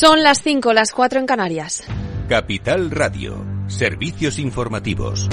[0.00, 1.82] Son las 5, las 4 en Canarias.
[2.28, 5.28] Capital Radio, servicios informativos.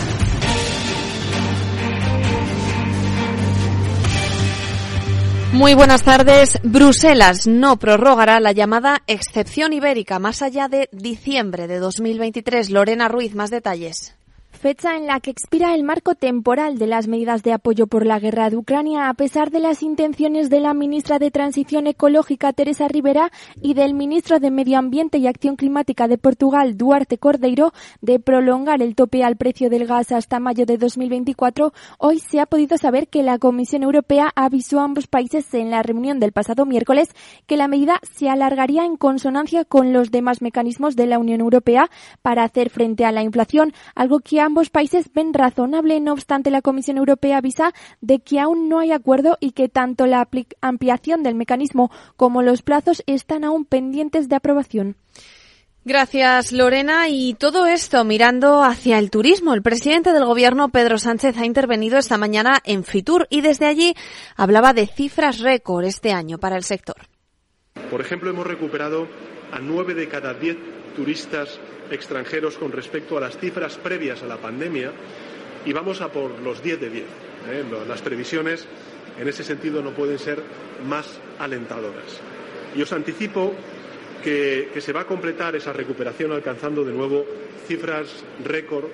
[5.54, 6.60] Muy buenas tardes.
[6.64, 12.72] Bruselas no prorrogará la llamada excepción ibérica más allá de diciembre de 2023.
[12.72, 14.16] Lorena Ruiz, más detalles
[14.66, 18.18] fecha en la que expira el marco temporal de las medidas de apoyo por la
[18.18, 22.88] guerra de Ucrania, a pesar de las intenciones de la ministra de Transición Ecológica, Teresa
[22.88, 23.32] Rivera,
[23.62, 28.82] y del ministro de Medio Ambiente y Acción Climática de Portugal, Duarte Cordeiro, de prolongar
[28.82, 33.08] el tope al precio del gas hasta mayo de 2024, hoy se ha podido saber
[33.08, 37.10] que la Comisión Europea avisó a ambos países en la reunión del pasado miércoles
[37.46, 41.92] que la medida se alargaría en consonancia con los demás mecanismos de la Unión Europea
[42.24, 46.50] para hacer frente a la inflación, algo que ha ambos países ven razonable, no obstante
[46.50, 50.30] la Comisión Europea avisa de que aún no hay acuerdo y que tanto la
[50.62, 54.96] ampliación del mecanismo como los plazos están aún pendientes de aprobación.
[55.84, 57.10] Gracias, Lorena.
[57.10, 59.54] Y todo esto mirando hacia el turismo.
[59.54, 63.94] El presidente del Gobierno, Pedro Sánchez, ha intervenido esta mañana en Fitur y desde allí
[64.38, 66.96] hablaba de cifras récord este año para el sector.
[67.92, 69.10] Por ejemplo, hemos recuperado
[69.52, 70.56] a nueve de cada diez
[70.96, 71.60] turistas
[71.92, 74.92] extranjeros con respecto a las cifras previas a la pandemia
[75.66, 77.04] y vamos a por los 10 de 10.
[77.04, 77.64] ¿eh?
[77.88, 78.68] Las previsiones
[79.20, 80.42] en ese sentido no pueden ser
[80.88, 82.20] más alentadoras.
[82.76, 83.54] Y os anticipo
[84.24, 87.26] que, que se va a completar esa recuperación alcanzando de nuevo
[87.68, 88.86] cifras récord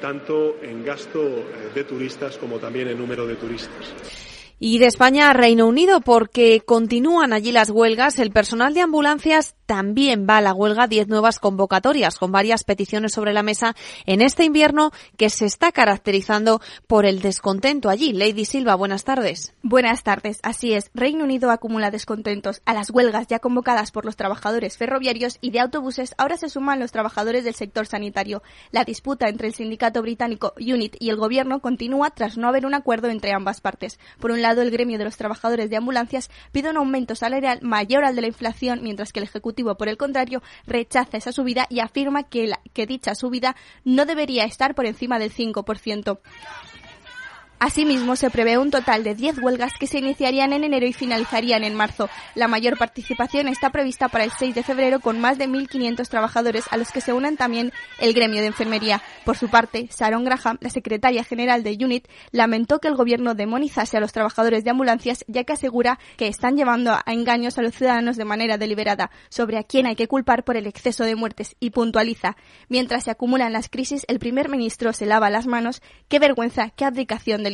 [0.00, 3.94] tanto en gasto eh, de turistas como también en número de turistas.
[4.62, 8.18] Y de España a Reino Unido, porque continúan allí las huelgas.
[8.18, 10.88] El personal de ambulancias también va a la huelga.
[10.88, 15.70] Diez nuevas convocatorias con varias peticiones sobre la mesa en este invierno que se está
[15.70, 18.12] caracterizando por el descontento allí.
[18.12, 19.54] Lady Silva, buenas tardes.
[19.62, 20.40] Buenas tardes.
[20.42, 20.90] Así es.
[20.92, 22.62] Reino Unido acumula descontentos.
[22.64, 26.80] A las huelgas ya convocadas por los trabajadores ferroviarios y de autobuses, ahora se suman
[26.80, 28.42] los trabajadores del sector sanitario.
[28.72, 32.74] La disputa entre el sindicato británico UNIT y el gobierno continúa tras no haber un
[32.74, 34.00] acuerdo entre ambas partes.
[34.18, 38.04] Por un lado, el gremio de los trabajadores de ambulancias pide un aumento salarial mayor
[38.04, 41.80] al de la inflación, mientras que el Ejecutivo, por el contrario, rechaza esa subida y
[41.80, 46.18] afirma que, que dicha subida no debería estar por encima del 5%.
[47.62, 51.62] Asimismo, se prevé un total de 10 huelgas que se iniciarían en enero y finalizarían
[51.62, 52.08] en marzo.
[52.34, 56.64] La mayor participación está prevista para el 6 de febrero con más de 1.500 trabajadores
[56.70, 59.02] a los que se unen también el gremio de enfermería.
[59.26, 63.98] Por su parte, Sharon Graham, la secretaria general de UNIT, lamentó que el gobierno demonizase
[63.98, 67.74] a los trabajadores de ambulancias ya que asegura que están llevando a engaños a los
[67.74, 71.56] ciudadanos de manera deliberada sobre a quién hay que culpar por el exceso de muertes
[71.60, 72.38] y puntualiza.
[72.70, 75.82] Mientras se acumulan las crisis, el primer ministro se lava las manos.
[76.08, 77.49] Qué vergüenza, qué abdicación de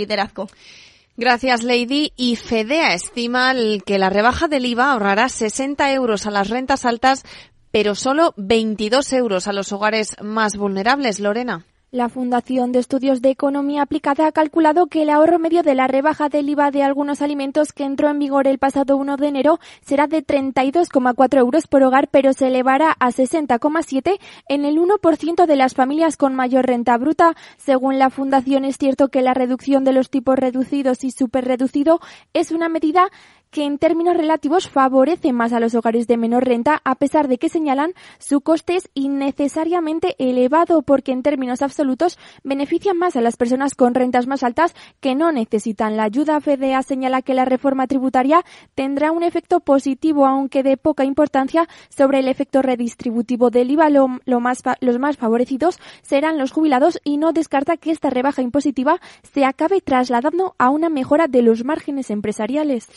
[1.17, 2.13] Gracias, Lady.
[2.17, 3.55] Y FEDEA estima
[3.87, 7.25] que la rebaja del IVA ahorrará 60 euros a las rentas altas,
[7.71, 11.21] pero solo 22 euros a los hogares más vulnerables.
[11.21, 11.65] Lorena.
[11.93, 15.87] La Fundación de Estudios de Economía Aplicada ha calculado que el ahorro medio de la
[15.87, 19.61] rebaja del IVA de algunos alimentos que entró en vigor el pasado 1 de enero
[19.83, 25.57] será de 32,4 euros por hogar, pero se elevará a 60,7 en el 1% de
[25.57, 27.37] las familias con mayor renta bruta.
[27.57, 32.01] Según la Fundación, es cierto que la reducción de los tipos reducidos y superreducido
[32.35, 33.13] es una medida
[33.57, 37.39] que en términos relativos favorece más a los hogares de menor renta, a pesar de
[37.39, 43.39] que señalan su coste es innecesariamente elevado porque en términos absolutos beneficia más a las
[43.39, 46.39] personas con rentas más altas que no necesitan la ayuda.
[46.39, 52.19] FEDEA señala que la reforma tributaria tendrá un efecto positivo, aunque de poca importancia, sobre
[52.19, 53.89] el efecto redistributivo del IVA.
[53.89, 59.01] Lo, más, los más favorecidos serán los jubilados y no descarta que esta rebaja impositiva
[59.23, 62.91] se acabe trasladando a una mejora de los márgenes empresariales.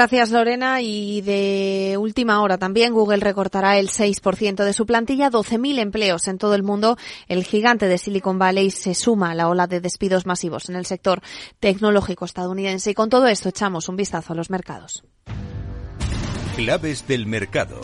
[0.00, 0.80] Gracias, Lorena.
[0.80, 6.38] Y de última hora también, Google recortará el 6% de su plantilla, 12.000 empleos en
[6.38, 6.96] todo el mundo.
[7.28, 10.86] El gigante de Silicon Valley se suma a la ola de despidos masivos en el
[10.86, 11.20] sector
[11.58, 12.92] tecnológico estadounidense.
[12.92, 15.04] Y con todo esto echamos un vistazo a los mercados.
[16.56, 17.82] Claves del mercado.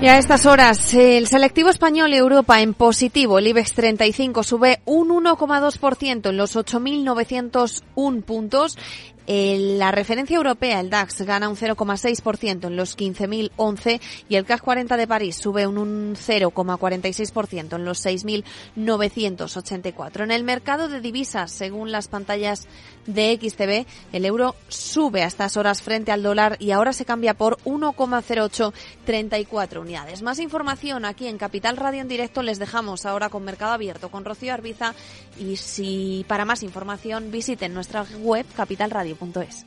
[0.00, 5.08] Y a estas horas, el selectivo español Europa en positivo, el IBEX 35 sube un
[5.08, 8.76] 1,2% en los 8.901 puntos
[9.28, 14.96] la referencia europea, el DAX, gana un 0,6% en los 15.011 y el CAC 40
[14.96, 20.22] de París sube un 0,46% en los 6.984.
[20.22, 22.68] En el mercado de divisas, según las pantallas
[23.06, 27.34] de XTB, el euro sube a estas horas frente al dólar y ahora se cambia
[27.34, 30.22] por 1,0834 unidades.
[30.22, 34.24] Más información aquí en Capital Radio en directo les dejamos ahora con Mercado Abierto con
[34.24, 34.94] Rocío Arbiza
[35.38, 39.66] y si para más información visiten nuestra web capitalradio.es.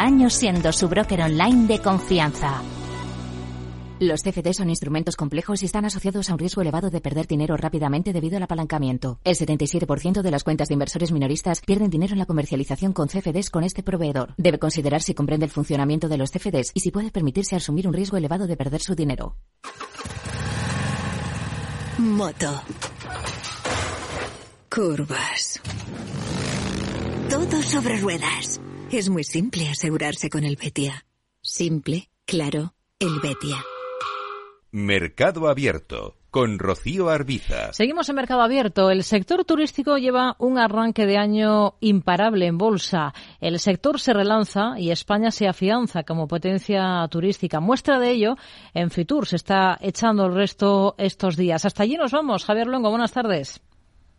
[0.00, 2.62] años siendo su broker online de confianza.
[3.98, 7.54] Los CFD son instrumentos complejos y están asociados a un riesgo elevado de perder dinero
[7.58, 9.20] rápidamente debido al apalancamiento.
[9.24, 13.50] El 77% de las cuentas de inversores minoristas pierden dinero en la comercialización con CFDs
[13.50, 14.32] con este proveedor.
[14.38, 17.92] Debe considerar si comprende el funcionamiento de los CFDs y si puede permitirse asumir un
[17.92, 19.36] riesgo elevado de perder su dinero.
[21.98, 22.62] Moto.
[24.70, 25.60] Curvas.
[27.28, 28.60] Todo sobre ruedas.
[28.92, 31.06] Es muy simple asegurarse con el Betia.
[31.40, 33.64] Simple, claro, el Betia.
[34.72, 37.72] Mercado Abierto con Rocío Arbiza.
[37.72, 38.90] Seguimos en Mercado Abierto.
[38.90, 43.14] El sector turístico lleva un arranque de año imparable en bolsa.
[43.40, 47.60] El sector se relanza y España se afianza como potencia turística.
[47.60, 48.36] Muestra de ello
[48.74, 49.24] en Fitur.
[49.24, 51.64] Se está echando el resto estos días.
[51.64, 52.44] Hasta allí nos vamos.
[52.44, 53.60] Javier Longo, buenas tardes.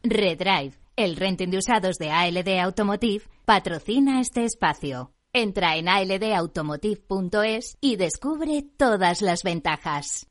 [0.01, 5.11] Redrive, el renting de usados de ALD Automotive, patrocina este espacio.
[5.33, 10.30] Entra en aldautomotive.es y descubre todas las ventajas.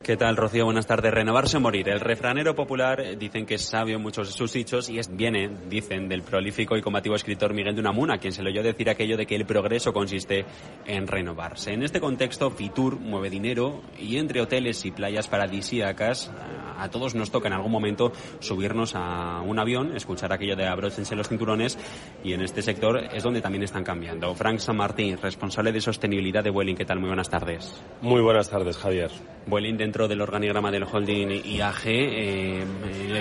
[0.00, 0.64] ¿Qué tal, Rocío?
[0.64, 1.12] Buenas tardes.
[1.12, 1.88] Renovarse o morir.
[1.88, 5.14] El refranero popular eh, dicen que es sabio en muchos de sus dichos y es,
[5.14, 8.88] viene, dicen, del prolífico y combativo escritor Miguel de Unamuno, quien se le oyó decir
[8.88, 10.46] aquello de que el progreso consiste
[10.86, 11.72] en renovarse.
[11.72, 16.30] En este contexto, Fitur mueve dinero y entre hoteles y playas paradisíacas
[16.78, 21.16] a todos nos toca en algún momento subirnos a un avión, escuchar aquello de abróchense
[21.16, 21.76] los cinturones
[22.22, 24.32] y en este sector es donde también están cambiando.
[24.34, 27.00] Frank San Martín, responsable de sostenibilidad de Vueling, ¿qué tal?
[27.00, 27.82] Muy buenas tardes.
[28.00, 29.10] Muy buenas tardes, Javier.
[29.46, 32.64] Vueling dentro del organigrama del holding IAG, eh,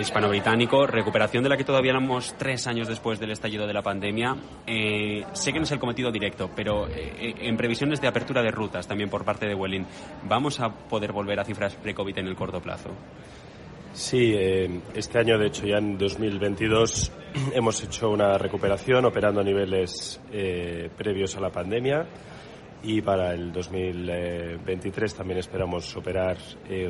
[0.02, 4.36] hispano-británico, recuperación de la que todavía éramos tres años después del estallido de la pandemia.
[4.66, 8.52] Eh, sé que no es el cometido directo, pero eh, en previsiones de apertura de
[8.52, 9.86] rutas también por parte de Vueling,
[10.28, 12.90] ¿vamos a poder volver a cifras pre-COVID en el corto plazo?
[13.94, 17.14] Sí, eh, este año, de hecho, ya en 2022
[17.54, 22.06] hemos hecho una recuperación operando a niveles eh, previos a la pandemia
[22.84, 26.38] y para el 2023 también esperamos operar
[26.70, 26.90] eh,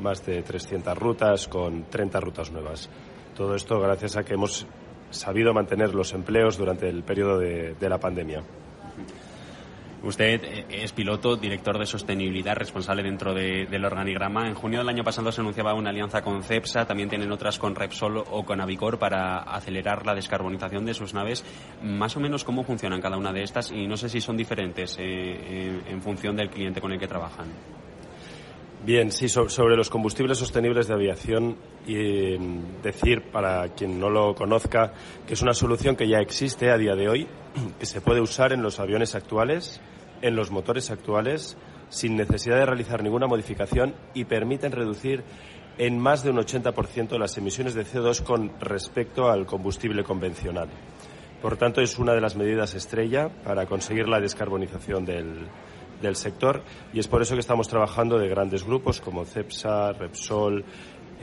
[0.00, 2.88] más de 300 rutas con 30 rutas nuevas.
[3.36, 4.66] Todo esto gracias a que hemos
[5.10, 8.42] sabido mantener los empleos durante el periodo de la pandemia.
[10.02, 14.48] Usted eh, es piloto, director de sostenibilidad, responsable dentro de, del organigrama.
[14.48, 17.74] En junio del año pasado se anunciaba una alianza con CEPSA, también tienen otras con
[17.74, 21.44] Repsol o con Avicor para acelerar la descarbonización de sus naves.
[21.82, 24.96] Más o menos cómo funcionan cada una de estas y no sé si son diferentes
[24.98, 27.81] eh, en función del cliente con el que trabajan.
[28.84, 32.36] Bien, sí, sobre los combustibles sostenibles de aviación, y
[32.82, 34.92] decir para quien no lo conozca
[35.24, 37.28] que es una solución que ya existe a día de hoy,
[37.78, 39.80] que se puede usar en los aviones actuales,
[40.20, 41.56] en los motores actuales,
[41.90, 45.22] sin necesidad de realizar ninguna modificación y permiten reducir
[45.78, 50.68] en más de un 80% las emisiones de CO2 con respecto al combustible convencional.
[51.40, 55.46] Por tanto, es una de las medidas estrella para conseguir la descarbonización del,
[56.02, 60.64] del sector y es por eso que estamos trabajando de grandes grupos como CEPSA, Repsol.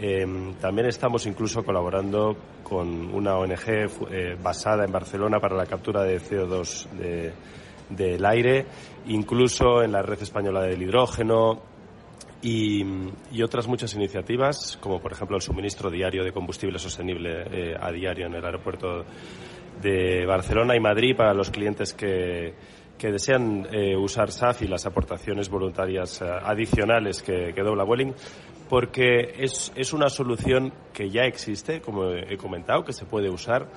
[0.01, 0.25] Eh,
[0.61, 6.21] también estamos incluso colaborando con una ONG eh, basada en Barcelona para la captura de
[6.21, 7.33] CO2 de,
[7.89, 8.65] del aire,
[9.07, 11.61] incluso en la red española del hidrógeno,
[12.41, 12.85] y,
[13.33, 17.91] y, otras muchas iniciativas, como por ejemplo el suministro diario de combustible sostenible eh, a
[17.91, 19.03] diario en el aeropuerto
[19.81, 22.53] de Barcelona y Madrid para los clientes que,
[22.99, 28.13] que desean eh, usar SAF y las aportaciones voluntarias eh, adicionales que, que, dobla Welling,
[28.69, 33.67] porque es, es una solución que ya existe, como he comentado, que se puede usar,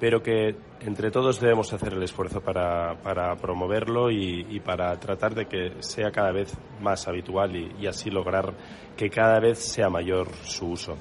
[0.00, 5.46] pero que entre todos debemos hacer el esfuerzo para, para promoverlo y, para tratar de
[5.46, 8.52] que sea cada vez más habitual y, así lograr
[8.96, 10.96] que cada vez sea mayor su uso.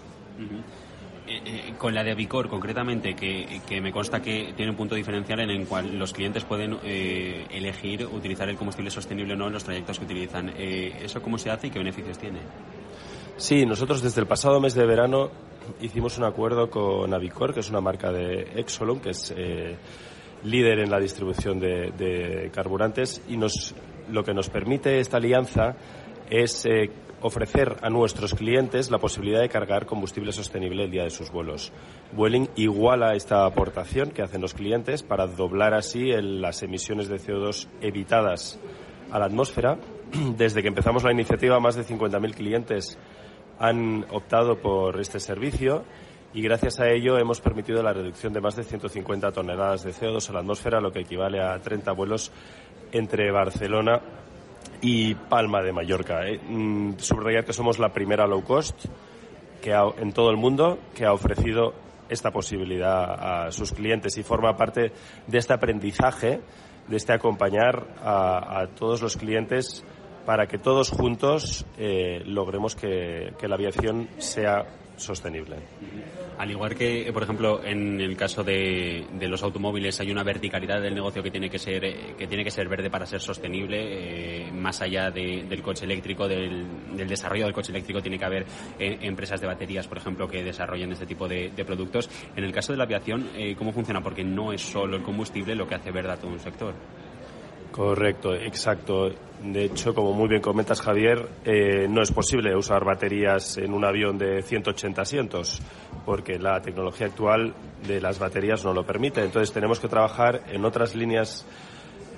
[1.25, 4.95] Eh, eh, con la de Avicor, concretamente, que, que, me consta que tiene un punto
[4.95, 9.47] diferencial en el cual los clientes pueden eh, elegir utilizar el combustible sostenible o no
[9.47, 10.49] en los trayectos que utilizan.
[10.49, 12.39] ¿Eso cómo se hace y qué beneficios tiene?
[13.37, 15.31] Sí, nosotros desde el pasado mes de verano
[15.81, 19.75] hicimos un acuerdo con Avicor, que es una marca de Exolum, que es eh,
[20.43, 23.73] líder en la distribución de, carburantes, y nos,
[24.11, 25.75] lo que nos permite esta alianza
[26.29, 26.91] es eh,
[27.23, 31.71] ofrecer a nuestros clientes la posibilidad de cargar combustible sostenible el día de sus vuelos.
[32.11, 37.67] Vueling iguala esta aportación que hacen los clientes para doblar así las emisiones de CO2
[37.81, 38.59] evitadas
[39.09, 39.77] a la atmósfera.
[40.37, 42.99] Desde que empezamos la iniciativa, más de 50.000 clientes
[43.57, 45.83] han optado por este servicio
[46.33, 50.29] y gracias a ello hemos permitido la reducción de más de 150 toneladas de CO2
[50.29, 52.31] a la atmósfera, lo que equivale a 30 vuelos
[52.91, 54.01] entre Barcelona
[54.83, 56.27] y Palma de Mallorca.
[56.27, 58.85] Eh, mm, subrayar que somos la primera low cost
[59.59, 61.73] que en todo el mundo que ha ofrecido
[62.09, 64.91] esta posibilidad a sus clientes y forma parte
[65.25, 66.41] de este aprendizaje,
[66.89, 69.85] de este acompañar a todos los clientes
[70.25, 75.57] para que todos juntos eh, logremos que, la aviación sea sostenible.
[76.37, 80.95] Al igual que, por ejemplo, en el caso de, los automóviles hay una verticalidad del
[80.95, 84.51] negocio que tiene que ser eh, que tiene que ser verde para ser sostenible, eh,
[84.51, 86.65] más allá del coche eléctrico, del,
[87.07, 88.45] desarrollo del coche eléctrico, tiene que haber
[88.79, 92.09] empresas de baterías, por ejemplo, que desarrollen este tipo de, productos.
[92.35, 94.01] En el caso de la aviación, ¿cómo funciona?
[94.01, 96.73] Porque no es solo el combustible lo que hace verde a todo un sector.
[97.73, 99.09] Correcto, exacto.
[99.41, 103.83] De hecho, como muy bien comentas, Javier, eh, no es posible usar baterías en un
[103.83, 105.59] avión de 180 asientos,
[106.05, 107.55] porque la tecnología actual
[107.87, 109.23] de las baterías no lo permite.
[109.23, 111.47] Entonces, tenemos que trabajar en otras líneas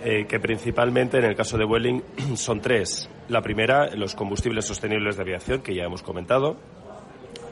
[0.04, 2.04] eh, que principalmente, en el caso de Vueling,
[2.36, 3.10] son tres.
[3.30, 6.58] La primera, los combustibles sostenibles de aviación, que ya hemos comentado,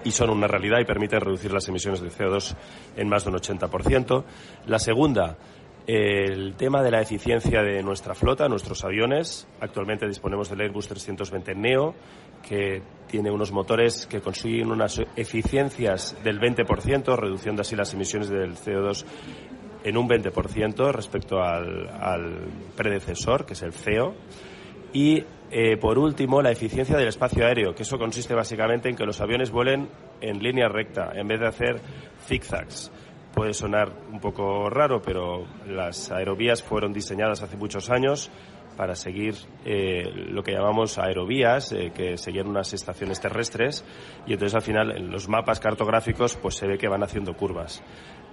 [0.04, 2.54] y son una realidad y permiten reducir las emisiones de CO2
[2.98, 4.26] en más de un 80%.
[4.68, 5.38] La segunda,
[5.86, 9.48] el tema de la eficiencia de nuestra flota, nuestros aviones.
[9.60, 11.94] Actualmente disponemos del Airbus 320 Neo,
[12.48, 18.56] que tiene unos motores que consiguen unas eficiencias del 20%, reduciendo así las emisiones del
[18.56, 19.06] CO2
[19.84, 22.48] en un 20% respecto al,
[22.78, 24.16] predecesor, que es el CEO.
[24.94, 29.06] Y, eh, por último, la eficiencia del espacio aéreo, que eso consiste básicamente en que
[29.06, 29.90] los aviones vuelen
[30.22, 31.82] en línea recta, en vez de hacer
[32.26, 32.92] zigzags
[33.34, 38.30] puede sonar un poco raro, pero las aerovías fueron diseñadas hace muchos años
[38.78, 39.36] para seguir
[39.66, 43.86] eh, lo que llamamos aerovías, eh, que seguían unas estaciones terrestres,
[44.26, 47.84] y entonces al final en los mapas cartográficos pues se ve que van haciendo curvas.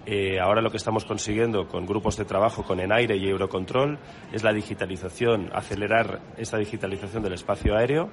[0.06, 3.98] Eh, ahora lo que estamos consiguiendo con grupos de trabajo con Enaire y Eurocontrol
[4.32, 8.08] es la digitalización, acelerar esta digitalización del espacio aéreo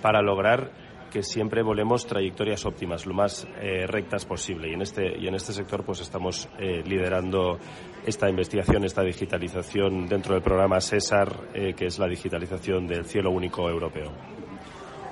[0.00, 0.70] para lograr
[1.14, 4.68] que siempre volemos trayectorias óptimas, lo más eh, rectas posible.
[4.68, 7.56] Y en este, y en este sector pues estamos eh, liderando
[8.04, 13.30] esta investigación, esta digitalización dentro del programa CESAR, eh, que es la digitalización del cielo
[13.30, 14.10] único europeo.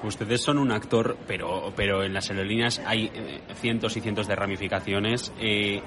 [0.03, 3.09] Ustedes son un actor, pero, pero en las aerolíneas hay
[3.55, 5.33] cientos y cientos de ramificaciones.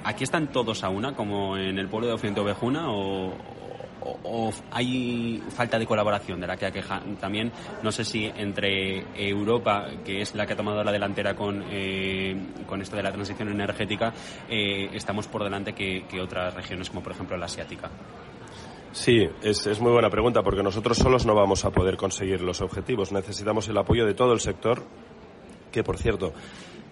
[0.06, 3.34] ¿Aquí están todos a una, como en el pueblo de Occidente Ovejuna, o,
[4.06, 7.52] o, hay falta de colaboración de la que aqueja también
[7.84, 12.36] no sé si entre Europa que es la que ha tomado la delantera con eh,
[12.68, 14.14] con esto de la transición energética
[14.50, 17.90] eh, estamos por delante que, otras regiones como por ejemplo la asiática
[18.92, 22.62] Sí, es, es, muy buena pregunta porque nosotros solos no vamos a poder conseguir los
[22.62, 23.12] objetivos.
[23.12, 24.84] Necesitamos el apoyo de todo el sector,
[25.70, 26.32] que por cierto,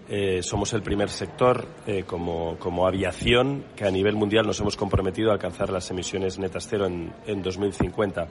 [0.10, 4.76] eh, somos el primer sector eh, como, como, aviación que a nivel mundial nos hemos
[4.76, 8.28] comprometido a alcanzar las emisiones netas cero en, en 2050.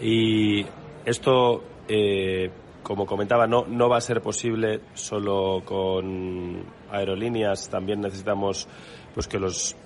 [0.00, 0.64] Y
[1.04, 2.50] esto, eh,
[2.82, 7.68] como comentaba, no, no va a ser posible solo con aerolíneas.
[7.68, 8.66] También necesitamos
[9.12, 9.76] pues, que los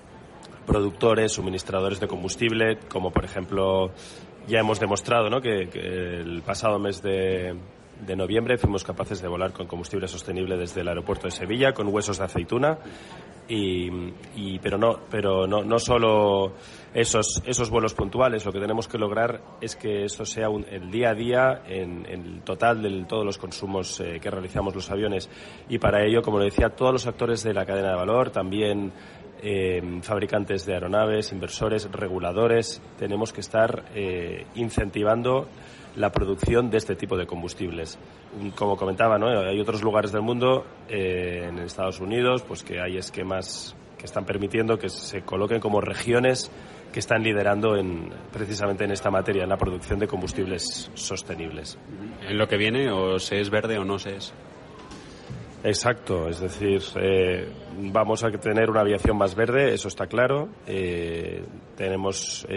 [0.65, 3.91] productores, suministradores de combustible, como por ejemplo
[4.47, 5.41] ya hemos demostrado ¿no?
[5.41, 7.55] que el pasado mes de,
[8.05, 11.87] de noviembre fuimos capaces de volar con combustible sostenible desde el aeropuerto de Sevilla con
[11.93, 12.77] huesos de aceituna
[13.47, 16.53] y, pero no pero no, no solo
[16.93, 21.11] esos esos vuelos puntuales lo que tenemos que lograr es que esto sea el día
[21.11, 25.29] a día en, el total de todos los consumos eh, que realizamos los aviones.
[25.69, 28.91] Y para ello como le decía todos los actores de la cadena de valor también
[29.43, 35.47] eh, fabricantes de aeronaves, inversores, reguladores, tenemos que estar eh, incentivando
[35.95, 37.97] la producción de este tipo de combustibles.
[38.55, 39.27] Como comentaba, ¿no?
[39.27, 44.25] hay otros lugares del mundo, eh, en Estados Unidos, pues que hay esquemas que están
[44.25, 46.51] permitiendo que se coloquen como regiones
[46.91, 51.77] que están liderando en, precisamente en esta materia, en la producción de combustibles sostenibles.
[52.21, 54.33] ¿En lo que viene o se es verde o no se es?
[55.63, 57.49] Exacto, es decir, eh,
[57.91, 60.47] vamos a tener una aviación más verde, eso está claro.
[60.67, 61.43] Eh,
[61.75, 62.47] tenemos,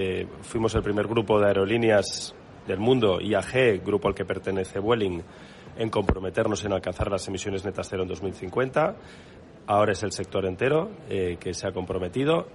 [0.42, 2.34] fuimos el primer grupo de aerolíneas
[2.68, 5.22] del mundo, IAG, grupo al que pertenece Vueling,
[5.76, 8.94] en comprometernos en alcanzar las emisiones netas cero en 2050.
[9.66, 12.46] Ahora es el sector entero eh, que se ha comprometido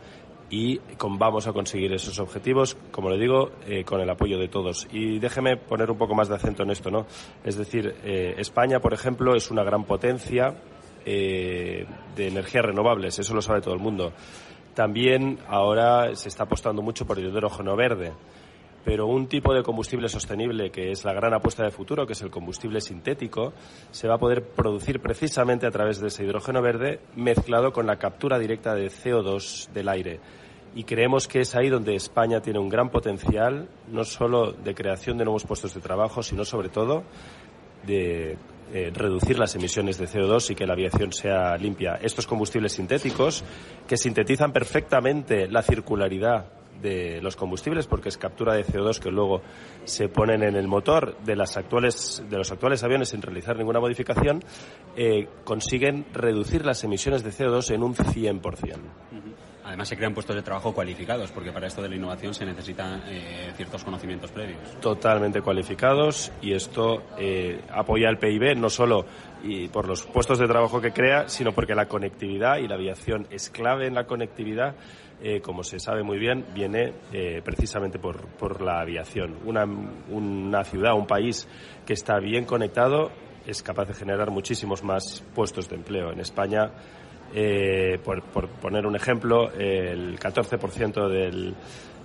[0.49, 4.49] y con, vamos a conseguir esos objetivos, como le digo, eh, con el apoyo de
[4.49, 4.87] todos.
[4.91, 7.07] Y déjeme poner un poco más de acento en esto, ¿no?
[7.43, 10.55] Es decir, eh, España, por ejemplo, es una gran potencia
[11.05, 14.13] de energías renovables, eso lo sabe todo el mundo.
[14.73, 18.13] También ahora se está apostando mucho por el hidrógeno verde
[18.83, 22.21] pero un tipo de combustible sostenible que es la gran apuesta de futuro, que es
[22.21, 23.53] el combustible sintético,
[23.91, 27.97] se va a poder producir precisamente a través de ese hidrógeno verde mezclado con la
[27.97, 30.19] captura directa de CO2 del aire.
[30.75, 35.17] Y creemos que es ahí donde España tiene un gran potencial, no solo de creación
[35.17, 37.03] de nuevos puestos de trabajo, sino sobre todo
[37.85, 38.37] de
[38.73, 41.99] eh, reducir las emisiones de CO2 y que la aviación sea limpia.
[42.01, 43.43] Estos combustibles sintéticos,
[43.87, 49.41] que sintetizan perfectamente la circularidad de los combustibles porque es captura de CO2 que luego
[49.85, 53.79] se ponen en el motor de las actuales de los actuales aviones sin realizar ninguna
[53.79, 54.43] modificación
[54.95, 58.77] eh, consiguen reducir las emisiones de CO2 en un 100%.
[59.65, 63.01] Además se crean puestos de trabajo cualificados, porque para esto de la innovación se necesitan
[63.07, 64.59] eh, ciertos conocimientos previos.
[64.81, 69.05] Totalmente cualificados y esto eh, apoya el PIB no solo
[69.41, 73.25] y por los puestos de trabajo que crea, sino porque la conectividad y la aviación
[73.29, 74.75] es clave en la conectividad
[75.25, 79.37] eh, como se sabe muy bien, viene eh, precisamente por, por, la aviación.
[79.45, 79.63] Una,
[80.09, 81.47] una ciudad, un país
[81.85, 83.09] que está bien conectado
[83.47, 86.11] es capaz de generar muchísimos más puestos de empleo.
[86.11, 86.71] En España,
[87.33, 91.55] eh, por, por, poner un ejemplo, el 14% del,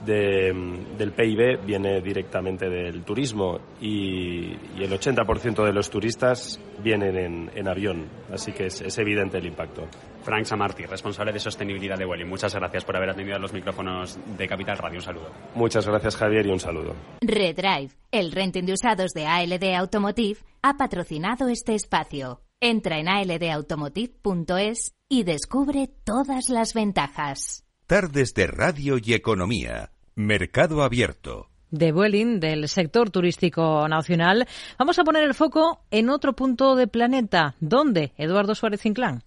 [0.05, 8.07] del PIB viene directamente del turismo y, el 80% de los turistas vienen en, avión,
[8.33, 9.89] así que es, evidente el impacto.
[10.23, 12.29] Frank Samarti, responsable de sostenibilidad de Welling.
[12.29, 14.99] Muchas gracias por haber atendido a los micrófonos de Capital Radio.
[14.99, 15.31] Un saludo.
[15.55, 16.95] Muchas gracias, Javier, y un saludo.
[17.21, 22.41] Redrive, el renting de usados de ALD Automotive, ha patrocinado este espacio.
[22.61, 27.68] Entra en aldautomotive.es y descubre todas las ventajas.
[27.89, 29.93] Tardes de Radio y Economía.
[30.15, 31.49] Mercado Abierto.
[31.71, 34.47] De Vueling, del sector turístico nacional.
[34.79, 37.55] Vamos a poner el foco en otro punto del planeta.
[37.61, 39.25] ¿Dónde, Eduardo Suárez Inclán?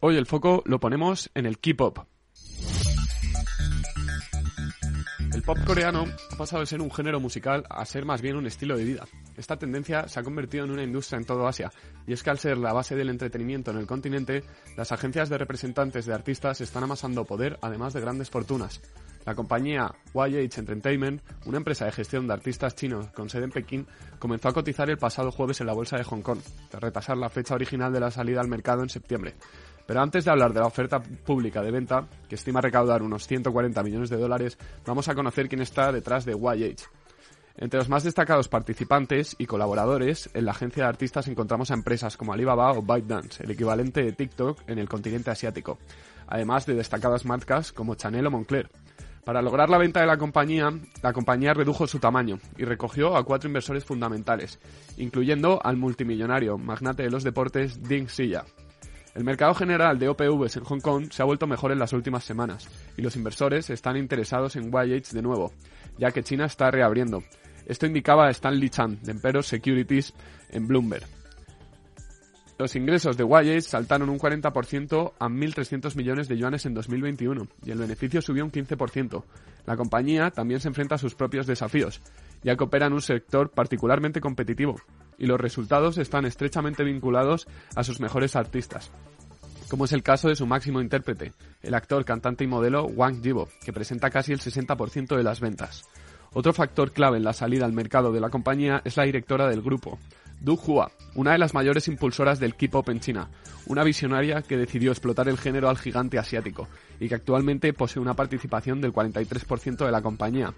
[0.00, 2.00] Hoy el foco lo ponemos en el K-pop.
[5.34, 8.46] El pop coreano ha pasado de ser un género musical a ser más bien un
[8.46, 9.04] estilo de vida.
[9.36, 11.72] Esta tendencia se ha convertido en una industria en todo Asia,
[12.06, 14.44] y es que al ser la base del entretenimiento en el continente,
[14.76, 18.80] las agencias de representantes de artistas están amasando poder además de grandes fortunas.
[19.26, 23.86] La compañía YH Entertainment, una empresa de gestión de artistas chinos con sede en Pekín,
[24.20, 26.38] comenzó a cotizar el pasado jueves en la bolsa de Hong Kong,
[26.70, 29.34] tras retrasar la fecha original de la salida al mercado en septiembre.
[29.86, 33.82] Pero antes de hablar de la oferta pública de venta, que estima recaudar unos 140
[33.82, 36.84] millones de dólares, vamos a conocer quién está detrás de YH.
[37.56, 42.16] Entre los más destacados participantes y colaboradores, en la agencia de artistas encontramos a empresas
[42.16, 45.78] como Alibaba o ByteDance, el equivalente de TikTok en el continente asiático,
[46.26, 48.68] además de destacadas marcas como Chanel o Moncler.
[49.24, 50.70] Para lograr la venta de la compañía,
[51.02, 54.58] la compañía redujo su tamaño y recogió a cuatro inversores fundamentales,
[54.96, 58.44] incluyendo al multimillonario magnate de los deportes Ding Xia.
[59.14, 62.24] El mercado general de OPVs en Hong Kong se ha vuelto mejor en las últimas
[62.24, 65.52] semanas y los inversores están interesados en YH de nuevo,
[65.98, 67.22] ya que China está reabriendo.
[67.66, 70.12] Esto indicaba Stanley Chan de Emperor Securities
[70.50, 71.06] en Bloomberg.
[72.58, 77.70] Los ingresos de YH saltaron un 40% a 1.300 millones de yuanes en 2021 y
[77.70, 79.24] el beneficio subió un 15%.
[79.66, 82.00] La compañía también se enfrenta a sus propios desafíos,
[82.42, 84.76] ya que opera en un sector particularmente competitivo,
[85.18, 88.90] y los resultados están estrechamente vinculados a sus mejores artistas,
[89.68, 93.48] como es el caso de su máximo intérprete, el actor, cantante y modelo Wang Jibo,
[93.64, 95.84] que presenta casi el 60% de las ventas.
[96.32, 99.62] Otro factor clave en la salida al mercado de la compañía es la directora del
[99.62, 99.98] grupo,
[100.40, 103.30] Du Hua, una de las mayores impulsoras del K-pop en China,
[103.66, 106.68] una visionaria que decidió explotar el género al gigante asiático
[107.00, 110.52] y que actualmente posee una participación del 43% de la compañía.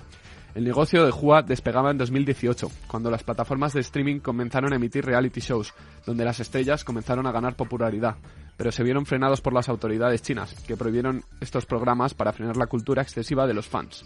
[0.55, 5.05] El negocio de Hua despegaba en 2018, cuando las plataformas de streaming comenzaron a emitir
[5.05, 5.75] reality shows,
[6.07, 8.17] donde las estrellas comenzaron a ganar popularidad,
[8.57, 12.69] pero se vieron frenados por las autoridades chinas, que prohibieron estos programas para frenar la
[12.69, 14.05] cultura excesiva de los fans.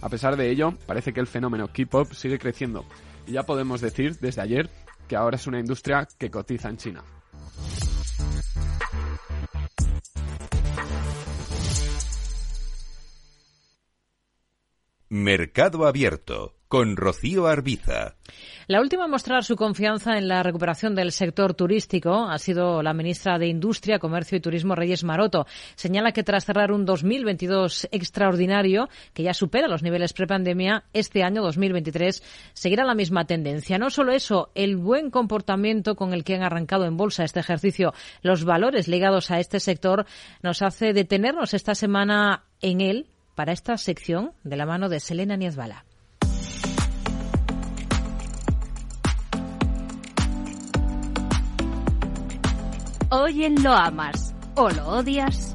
[0.00, 2.86] A pesar de ello, parece que el fenómeno K-pop sigue creciendo,
[3.26, 4.70] y ya podemos decir desde ayer
[5.06, 7.02] que ahora es una industria que cotiza en China.
[15.12, 18.14] Mercado Abierto con Rocío Arbiza.
[18.68, 22.94] La última a mostrar su confianza en la recuperación del sector turístico ha sido la
[22.94, 25.48] ministra de Industria, Comercio y Turismo, Reyes Maroto.
[25.74, 31.42] Señala que tras cerrar un 2022 extraordinario, que ya supera los niveles prepandemia, este año
[31.42, 33.78] 2023 seguirá la misma tendencia.
[33.78, 37.94] No solo eso, el buen comportamiento con el que han arrancado en bolsa este ejercicio,
[38.22, 40.06] los valores ligados a este sector,
[40.44, 43.08] nos hace detenernos esta semana en él
[43.40, 45.86] para esta sección de la mano de Selena Niezbala.
[53.08, 55.54] Hoy en Lo Amas o Lo Odias.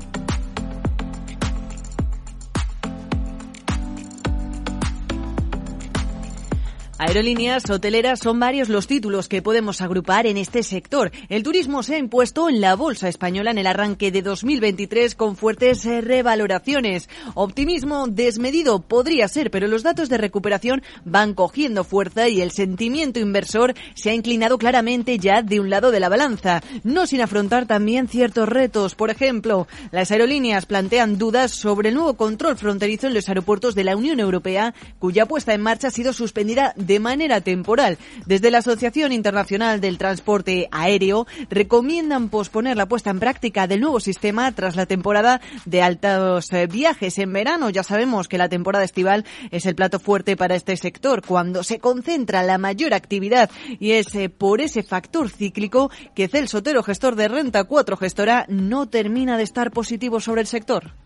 [6.97, 11.11] Aerolíneas hoteleras son varios los títulos que podemos agrupar en este sector.
[11.27, 15.35] El turismo se ha impuesto en la bolsa española en el arranque de 2023 con
[15.35, 17.09] fuertes eh, revaloraciones.
[17.33, 23.19] Optimismo desmedido podría ser, pero los datos de recuperación van cogiendo fuerza y el sentimiento
[23.19, 27.65] inversor se ha inclinado claramente ya de un lado de la balanza, no sin afrontar
[27.65, 28.95] también ciertos retos.
[28.95, 33.83] Por ejemplo, las aerolíneas plantean dudas sobre el nuevo control fronterizo en los aeropuertos de
[33.83, 37.97] la Unión Europea, cuya puesta en marcha ha sido suspendida de manera temporal.
[38.25, 43.99] Desde la Asociación Internacional del Transporte Aéreo recomiendan posponer la puesta en práctica del nuevo
[43.99, 47.69] sistema tras la temporada de altos eh, viajes en verano.
[47.69, 51.79] Ya sabemos que la temporada estival es el plato fuerte para este sector, cuando se
[51.79, 57.15] concentra la mayor actividad y es eh, por ese factor cíclico que Celso Otero, gestor
[57.15, 61.04] de Renta 4 Gestora, no termina de estar positivo sobre el sector.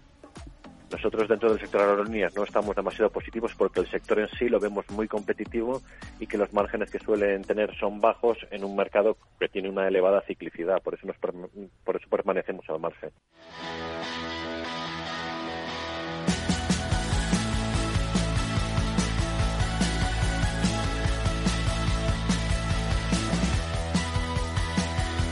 [0.91, 4.59] Nosotros dentro del sector aerolíneas no estamos demasiado positivos porque el sector en sí lo
[4.59, 5.81] vemos muy competitivo
[6.19, 9.87] y que los márgenes que suelen tener son bajos en un mercado que tiene una
[9.87, 10.81] elevada ciclicidad.
[10.81, 13.11] Por eso, nos, por eso permanecemos al margen.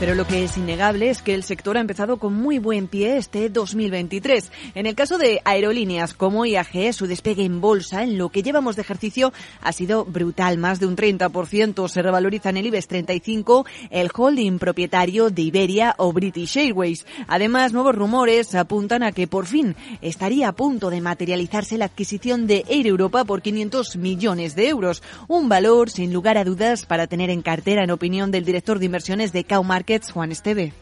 [0.00, 3.16] Pero lo que es innegable es que el sector ha empezado con muy buen pie
[3.16, 4.52] este 2023.
[4.76, 8.76] En el caso de aerolíneas como IAG, su despegue en bolsa en lo que llevamos
[8.76, 10.56] de ejercicio ha sido brutal.
[10.56, 15.96] Más de un 30% se revaloriza en el IBEX 35 el holding propietario de Iberia
[15.98, 17.04] o British Airways.
[17.26, 22.46] Además, nuevos rumores apuntan a que por fin estaría a punto de materializarse la adquisición
[22.46, 25.02] de Air Europa por 500 millones de euros.
[25.26, 28.86] Un valor, sin lugar a dudas, para tener en cartera, en opinión del director de
[28.86, 30.72] inversiones de Caumark Juan Esteve.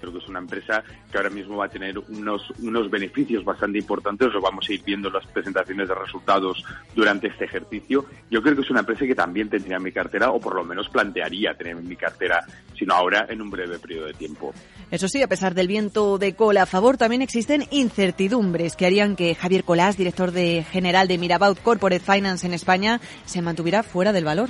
[0.00, 3.78] Creo que es una empresa que ahora mismo va a tener unos, unos beneficios bastante
[3.78, 8.06] importantes, lo vamos a ir viendo en las presentaciones de resultados durante este ejercicio.
[8.30, 10.64] Yo creo que es una empresa que también tendría en mi cartera, o por lo
[10.64, 12.44] menos plantearía tener en mi cartera,
[12.76, 14.52] sino ahora en un breve periodo de tiempo.
[14.90, 19.14] Eso sí, a pesar del viento de cola a favor, también existen incertidumbres que harían
[19.14, 24.12] que Javier Colás, director de general de Mirabaud Corporate Finance en España, se mantuviera fuera
[24.12, 24.48] del valor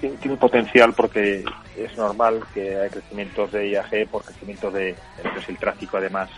[0.00, 1.44] tiene, potencial porque
[1.76, 4.94] es normal que haya crecimientos de IAG por crecimiento de,
[5.48, 6.30] el tráfico, además,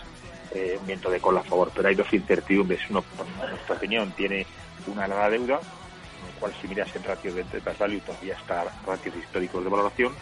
[0.55, 1.71] eh, un viento de cola a favor.
[1.75, 2.81] Pero hay dos incertidumbres.
[2.91, 3.05] Uno,
[3.43, 4.47] en nuestra opinión, tiene
[4.87, 8.65] una elevada deuda, en lo cual si miras el ratio de Enterprise Value todavía está
[8.87, 10.13] ratios históricos de valoración,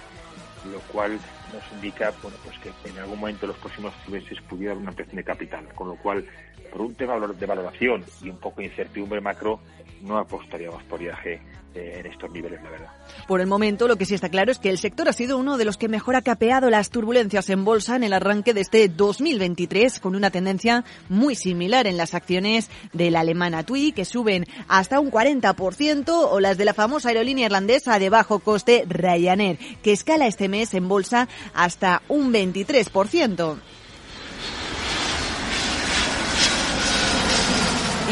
[0.71, 1.19] lo cual
[1.53, 4.91] nos indica bueno, pues que en algún momento en los próximos meses pudiera haber una
[4.91, 5.65] ampliación de capital.
[5.75, 6.25] Con lo cual,
[6.71, 9.61] por un tema de valoración y un poco de incertidumbre macro,
[10.03, 11.41] no apostaríamos por IAG
[11.75, 12.89] en estos niveles, la verdad.
[13.27, 15.57] Por el momento, lo que sí está claro es que el sector ha sido uno
[15.57, 18.89] de los que mejor ha capeado las turbulencias en bolsa en el arranque de este
[18.89, 24.47] 2023, con una tendencia muy similar en las acciones de la alemana TUI, que suben
[24.69, 29.93] hasta un 40%, o las de la famosa aerolínea irlandesa de bajo coste Ryanair, que
[29.93, 33.59] escala este mes en bolsa hasta un 23%.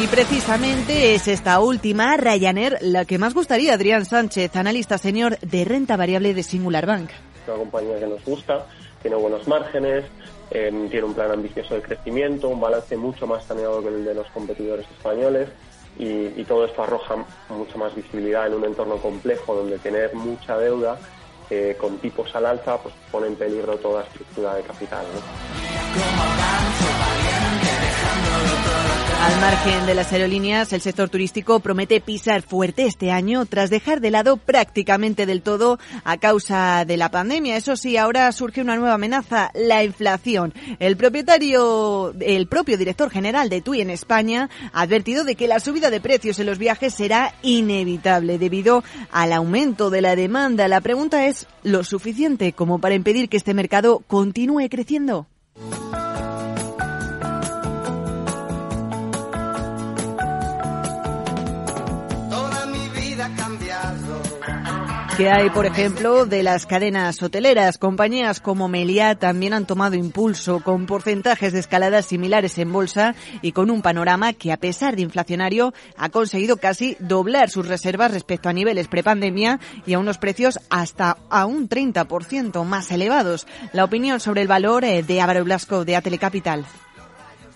[0.01, 5.65] Y precisamente es esta última, Ryanair, la que más gustaría Adrián Sánchez, analista senior de
[5.65, 7.11] renta variable de Singular Bank.
[7.49, 8.65] Una compañía que nos gusta,
[9.03, 10.05] tiene buenos márgenes,
[10.53, 14.15] em, tiene un plan ambicioso de crecimiento, un balance mucho más saneado que el de
[14.15, 15.49] los competidores españoles
[15.99, 17.17] y, todo esto arroja
[17.49, 20.97] mucha más visibilidad en un entorno complejo donde tener mucha deuda
[21.51, 25.07] eh, con tipos al alza pues pone en peligro toda estructura de capital.
[29.21, 34.01] Al margen de las aerolíneas, el sector turístico promete pisar fuerte este año tras dejar
[34.01, 37.57] de lado prácticamente del todo a causa de la pandemia.
[37.57, 40.55] Eso sí, ahora surge una nueva amenaza, la inflación.
[40.79, 45.59] El propietario, el propio director general de TUI en España ha advertido de que la
[45.59, 50.69] subida de precios en los viajes será inevitable debido al aumento de la demanda.
[50.69, 55.27] La pregunta es, ¿lo suficiente como para impedir que este mercado continúe creciendo?
[65.19, 67.77] Que hay, por ejemplo, de las cadenas hoteleras.
[67.77, 73.51] Compañías como Meliá también han tomado impulso con porcentajes de escaladas similares en bolsa y
[73.51, 78.49] con un panorama que, a pesar de inflacionario, ha conseguido casi doblar sus reservas respecto
[78.49, 83.49] a niveles prepandemia y a unos precios hasta a un 30% más elevados.
[83.73, 86.65] La opinión sobre el valor eh, de Álvaro Blasco de Atelecapital.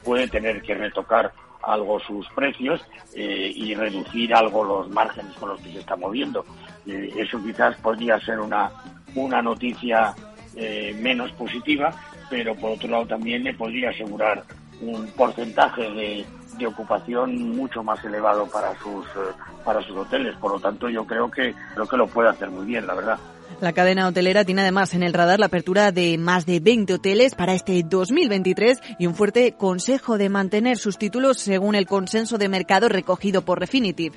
[0.03, 2.81] Puede tener que retocar algo sus precios
[3.14, 6.44] eh, y reducir algo los márgenes con los que se está moviendo.
[6.87, 8.71] Eh, eso quizás podría ser una,
[9.14, 10.14] una noticia
[10.57, 11.95] eh, menos positiva,
[12.29, 14.42] pero por otro lado también le podría asegurar
[14.81, 16.27] un porcentaje de,
[16.59, 19.07] de ocupación mucho más elevado para sus
[19.64, 20.37] para sus hoteles.
[20.37, 23.18] Por lo tanto, yo creo que creo que lo puede hacer muy bien, la verdad.
[23.61, 27.35] La cadena hotelera tiene además en el radar la apertura de más de 20 hoteles
[27.35, 32.49] para este 2023 y un fuerte consejo de mantener sus títulos según el consenso de
[32.49, 34.14] mercado recogido por Refinitiv.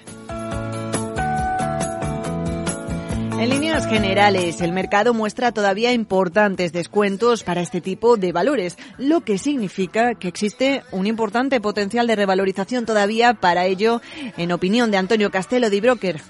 [3.38, 9.22] En líneas generales, el mercado muestra todavía importantes descuentos para este tipo de valores, lo
[9.22, 14.00] que significa que existe un importante potencial de revalorización todavía para ello,
[14.38, 16.22] en opinión de Antonio Castelo de Broker.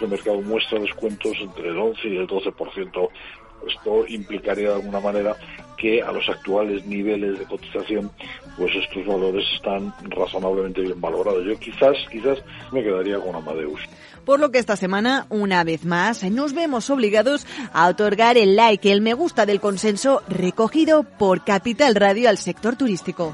[0.00, 3.08] De mercado muestra descuentos entre el 11 y el 12%.
[3.66, 5.36] Esto implicaría de alguna manera
[5.80, 8.10] que a los actuales niveles de cotización,
[8.56, 11.44] pues estos valores están razonablemente bien valorados.
[11.46, 12.38] Yo quizás, quizás
[12.70, 13.80] me quedaría con Amadeus.
[14.24, 18.92] Por lo que esta semana, una vez más, nos vemos obligados a otorgar el like,
[18.92, 23.32] el me gusta del consenso recogido por Capital Radio al sector turístico.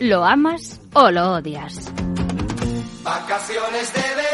[0.00, 1.92] ¿Lo amas o lo odias?
[3.02, 4.33] Vacaciones de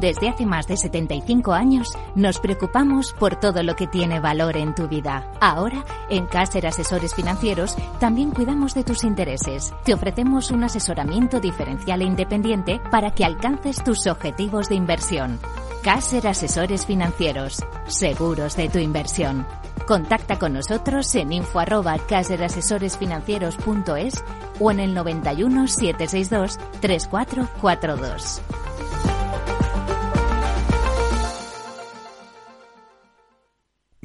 [0.00, 4.74] Desde hace más de 75 años nos preocupamos por todo lo que tiene valor en
[4.74, 5.30] tu vida.
[5.40, 9.72] Ahora, en Caser Asesores Financieros, también cuidamos de tus intereses.
[9.84, 15.38] Te ofrecemos un asesoramiento diferencial e independiente para que alcances tus objetivos de inversión.
[15.84, 19.46] Caser Asesores Financieros, seguros de tu inversión.
[19.86, 24.24] Contacta con nosotros en info arroba caserasesoresfinancieros.es
[24.58, 28.42] o en el 91 762 3442.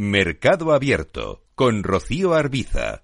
[0.01, 3.03] Mercado Abierto con Rocío Arbiza.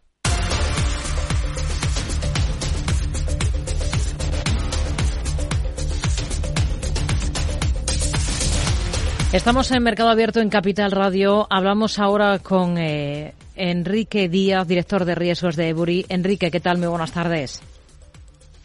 [9.33, 11.45] Estamos en Mercado Abierto en Capital Radio.
[11.49, 16.05] Hablamos ahora con eh, Enrique Díaz, director de riesgos de Ebury.
[16.07, 16.77] Enrique, ¿qué tal?
[16.77, 17.61] Muy buenas tardes.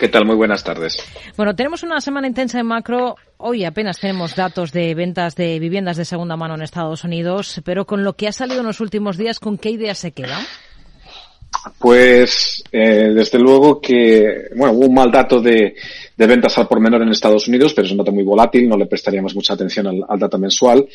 [0.01, 0.25] ¿Qué tal?
[0.25, 0.97] Muy buenas tardes.
[1.37, 3.17] Bueno, tenemos una semana intensa en macro.
[3.37, 7.85] Hoy apenas tenemos datos de ventas de viviendas de segunda mano en Estados Unidos, pero
[7.85, 10.39] con lo que ha salido en los últimos días, ¿con qué idea se queda?
[11.79, 15.75] Pues eh, desde luego que, bueno, hubo un mal dato de,
[16.17, 18.79] de, ventas al por menor en Estados Unidos, pero es un dato muy volátil, no
[18.79, 20.89] le prestaríamos mucha atención al, al dato mensual.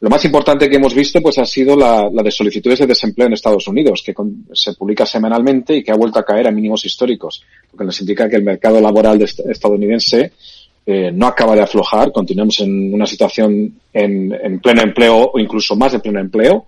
[0.00, 3.26] Lo más importante que hemos visto pues ha sido la, la de solicitudes de desempleo
[3.26, 6.52] en Estados Unidos, que con, se publica semanalmente y que ha vuelto a caer a
[6.52, 10.32] mínimos históricos, lo que nos indica que el mercado laboral de estadounidense
[10.86, 15.74] eh, no acaba de aflojar, continuamos en una situación en, en, pleno empleo o incluso
[15.74, 16.66] más de pleno empleo,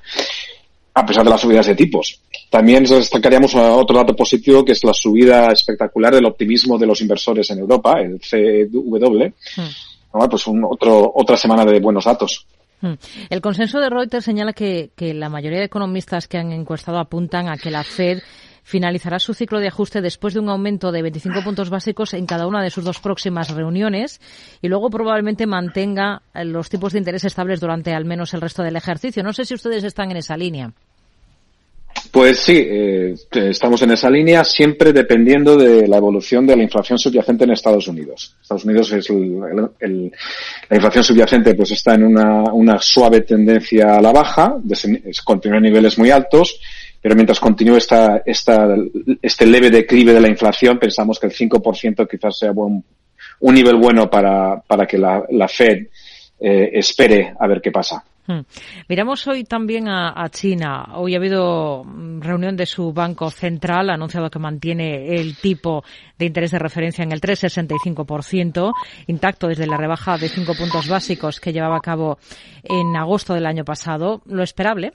[0.93, 2.21] a pesar de las subidas de tipos.
[2.51, 7.49] También destacaríamos otro dato positivo que es la subida espectacular del optimismo de los inversores
[7.51, 9.25] en Europa, el CW.
[9.57, 10.29] Hmm.
[10.29, 12.45] Pues un, otro, otra semana de buenos datos.
[13.29, 17.49] El consenso de Reuters señala que, que, la mayoría de economistas que han encuestado apuntan
[17.49, 18.21] a que la Fed
[18.62, 22.47] finalizará su ciclo de ajuste después de un aumento de 25 puntos básicos en cada
[22.47, 24.21] una de sus dos próximas reuniones
[24.62, 28.77] y luego probablemente mantenga los tipos de interés estables durante al menos el resto del
[28.77, 29.23] ejercicio.
[29.23, 30.73] No sé si ustedes están en esa línea.
[32.11, 36.99] Pues sí, eh, estamos en esa línea, siempre dependiendo de la evolución de la inflación
[36.99, 38.37] subyacente en Estados Unidos.
[38.42, 39.40] Estados Unidos es el,
[39.79, 40.12] el,
[40.68, 44.57] la inflación subyacente, pues está en una, una suave tendencia a la baja,
[45.25, 46.61] continúa en niveles muy altos,
[47.01, 48.77] pero mientras continúe esta, esta,
[49.23, 52.83] este leve declive de la inflación, pensamos que el 5% quizás sea buen,
[53.40, 55.87] un nivel bueno para, para que la, la Fed
[56.40, 58.03] eh, espere a ver qué pasa.
[58.31, 58.43] Hmm.
[58.88, 60.90] Miramos hoy también a, China.
[60.95, 65.83] Hoy ha habido mm, reunión de su Banco Central, ha anunciado que mantiene el tipo
[66.16, 68.73] de interés de referencia en el 3,65%,
[69.09, 72.19] intacto desde la rebaja de cinco puntos básicos que llevaba a cabo
[72.62, 74.23] en agosto del año pasado.
[74.27, 74.93] ¿Lo esperable?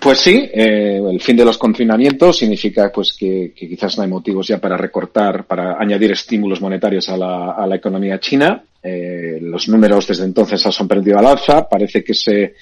[0.00, 4.46] Pues sí, eh, el fin de los confinamientos significa pues que, quizás no hay motivos
[4.46, 8.62] ya para recortar, para añadir estímulos monetarios a a la economía china.
[8.86, 11.68] Eh, los números desde entonces han sorprendido al alza.
[11.68, 12.54] Parece que se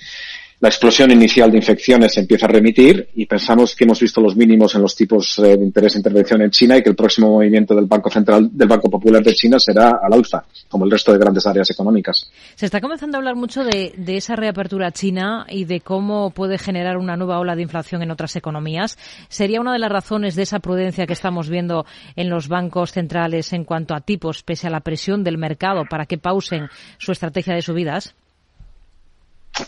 [0.61, 4.75] la explosión inicial de infecciones empieza a remitir y pensamos que hemos visto los mínimos
[4.75, 7.75] en los tipos eh, de interés de intervención en China y que el próximo movimiento
[7.75, 11.19] del Banco Central, del Banco Popular de China será al alza, como el resto de
[11.19, 12.31] grandes áreas económicas.
[12.55, 16.59] Se está comenzando a hablar mucho de, de esa reapertura china y de cómo puede
[16.59, 18.97] generar una nueva ola de inflación en otras economías.
[19.29, 21.85] ¿Sería una de las razones de esa prudencia que estamos viendo
[22.17, 26.07] en los bancos centrales en cuanto a tipos, pese a la presión del mercado para
[26.07, 28.15] que pausen su estrategia de subidas?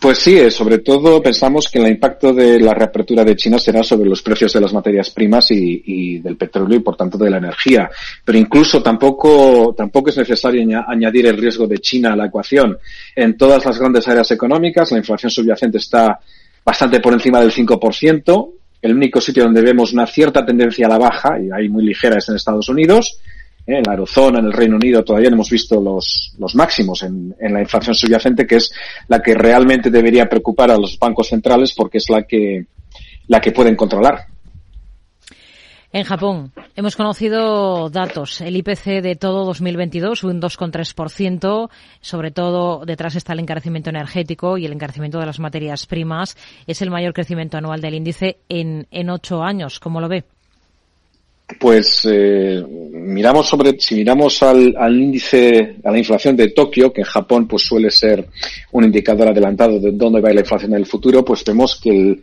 [0.00, 3.84] Pues sí, eh, sobre todo pensamos que el impacto de la reapertura de China será
[3.84, 7.38] sobre los precios de las materias primas y, del petróleo y por tanto de la
[7.38, 7.88] energía.
[8.24, 12.76] Pero incluso tampoco, tampoco es necesario añadir el riesgo de China a la ecuación.
[13.14, 16.18] En todas las grandes áreas económicas la inflación subyacente está
[16.64, 18.50] bastante por encima del 5%.
[18.82, 22.18] El único sitio donde vemos una cierta tendencia a la baja, y hay muy ligera,
[22.18, 23.20] es en Estados Unidos
[23.66, 27.34] en la eurozona, en el Reino Unido, todavía no hemos visto los, los máximos en,
[27.40, 28.72] en, la inflación subyacente, que es
[29.08, 32.66] la que realmente debería preocupar a los bancos centrales porque es la que,
[33.26, 34.26] la que pueden controlar.
[35.92, 38.42] En Japón hemos conocido datos.
[38.42, 41.70] El IPC de todo 2022 un 2,3%.
[42.02, 46.36] Sobre todo detrás está el encarecimiento energético y el encarecimiento de las materias primas.
[46.66, 49.80] Es el mayor crecimiento anual del índice en, en ocho años.
[49.80, 50.24] ¿Cómo lo ve?
[51.60, 57.02] Pues eh, miramos sobre, si miramos al, al, índice, a la inflación de Tokio, que
[57.02, 58.26] en Japón pues suele ser
[58.72, 62.22] un indicador adelantado de dónde va la inflación en el futuro, pues vemos que el,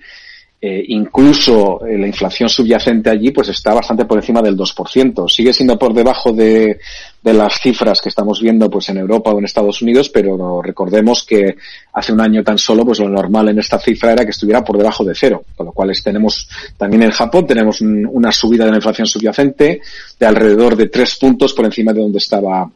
[0.65, 5.27] eh, incluso eh, la inflación subyacente allí pues está bastante por encima del 2%.
[5.27, 6.79] Sigue siendo por debajo de,
[7.21, 11.57] las cifras que estamos viendo pues en Europa o en Estados Unidos, pero recordemos que
[11.91, 14.77] hace un año tan solo pues lo normal en esta cifra era que estuviera por
[14.77, 16.47] debajo de cero, con lo cual tenemos
[16.77, 19.81] también en Japón tenemos una subida de la inflación subyacente
[20.17, 22.71] de alrededor de tres puntos por encima de donde estaba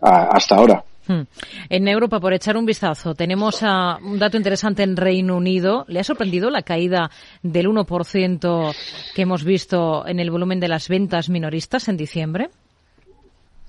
[0.00, 0.82] hasta ahora.
[1.06, 1.22] Hmm.
[1.68, 5.84] En Europa, por echar un vistazo, tenemos un dato interesante en Reino Unido.
[5.88, 7.10] ¿Le ha sorprendido la caída
[7.42, 8.74] del 1%
[9.14, 12.50] que hemos visto en el volumen de las ventas minoristas en diciembre?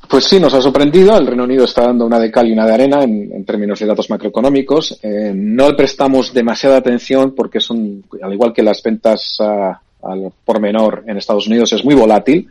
[0.10, 1.18] Pues sí, nos ha sorprendido.
[1.18, 3.86] El Reino Unido está dando una de cal y una de arena en, términos de
[3.86, 5.00] datos macroeconómicos.
[5.04, 9.38] Eh, no le prestamos demasiada atención porque son, al igual que las ventas
[10.04, 12.48] al por menor en Estados Unidos es muy volátil.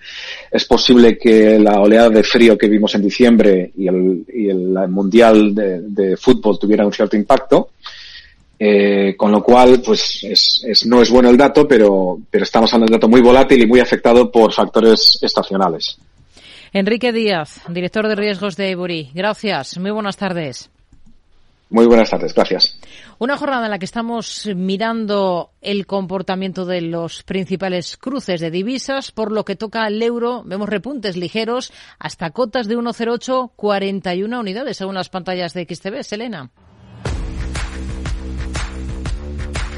[0.50, 6.16] Es posible que la oleada de frío que vimos en diciembre y el, mundial de,
[6.16, 7.70] fútbol tuviera un cierto impacto.
[8.58, 12.72] Eh, con lo cual, pues es, es, no es bueno el dato, pero, pero estamos
[12.72, 15.98] hablando de un dato muy volátil y muy afectado por factores estacionales.
[16.72, 19.10] Enrique Díaz, director de riesgos de Ebury.
[19.14, 19.78] Gracias.
[19.78, 20.70] Muy buenas tardes.
[21.68, 22.78] Muy buenas tardes, gracias.
[23.18, 29.10] Una jornada en la que estamos mirando el comportamiento de los principales cruces de divisas.
[29.10, 34.76] Por lo que toca al euro, vemos repuntes ligeros hasta cotas de 1,08, 41 unidades
[34.76, 36.02] según las pantallas de XTB.
[36.04, 36.50] Selena.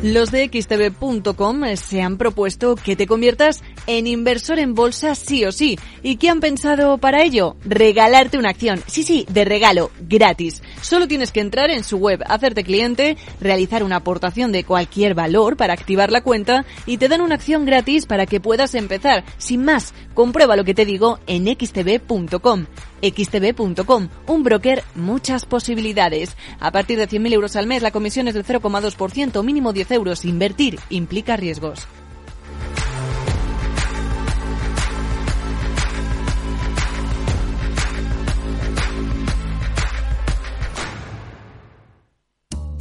[0.03, 5.51] Los de xtb.com se han propuesto que te conviertas en inversor en bolsa sí o
[5.51, 5.77] sí.
[6.05, 7.57] ¿Y qué han pensado para ello?
[7.65, 8.81] Regalarte una acción.
[8.87, 10.63] Sí, sí, de regalo, gratis.
[10.83, 15.57] Solo tienes que entrar en su web, hacerte cliente, realizar una aportación de cualquier valor
[15.57, 19.25] para activar la cuenta y te dan una acción gratis para que puedas empezar.
[19.37, 22.67] Sin más, comprueba lo que te digo en xtb.com
[23.03, 26.37] xtb.com, un broker, muchas posibilidades.
[26.61, 30.25] A partir de 100.000 euros al mes, la comisión es del 0,2%, mínimo 10 euros.
[30.25, 31.89] Invertir implica riesgos.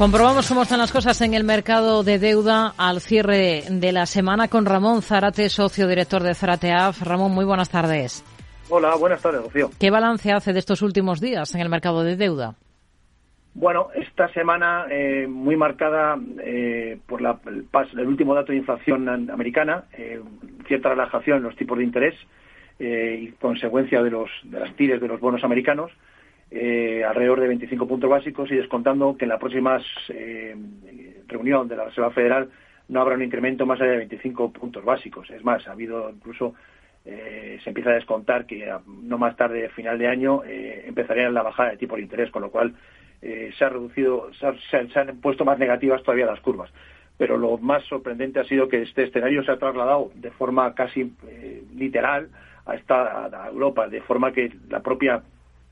[0.00, 4.48] Comprobamos cómo están las cosas en el mercado de deuda al cierre de la semana
[4.48, 7.02] con Ramón Zarate, socio director de Zarateaf.
[7.02, 8.24] Ramón, muy buenas tardes.
[8.70, 9.68] Hola, buenas tardes, Rocío.
[9.78, 12.54] ¿Qué balance hace de estos últimos días en el mercado de deuda?
[13.52, 17.66] Bueno, esta semana eh, muy marcada eh, por la, el,
[17.98, 20.18] el, último dato de inflación americana, eh,
[20.66, 22.14] cierta relajación en los tipos de interés
[22.78, 25.92] y consecuencia de, los, de las tires de los bonos americanos,
[26.50, 30.56] eh, alrededor de 25 puntos básicos y descontando que en la próxima eh,
[31.28, 32.50] reunión de la Reserva Federal
[32.88, 35.30] no habrá un incremento más allá de 25 puntos básicos.
[35.30, 36.54] Es más, ha habido incluso
[37.04, 41.42] eh, se empieza a descontar que no más tarde, final de año, eh, empezaría la
[41.42, 42.74] bajada de tipo de interés, con lo cual
[43.22, 46.70] eh, se ha reducido, se, ha, se, han puesto más negativas todavía las curvas.
[47.16, 51.12] Pero lo más sorprendente ha sido que este escenario se ha trasladado de forma casi
[51.74, 52.28] literal
[52.64, 55.22] a, esta, a Europa, de forma que la propia,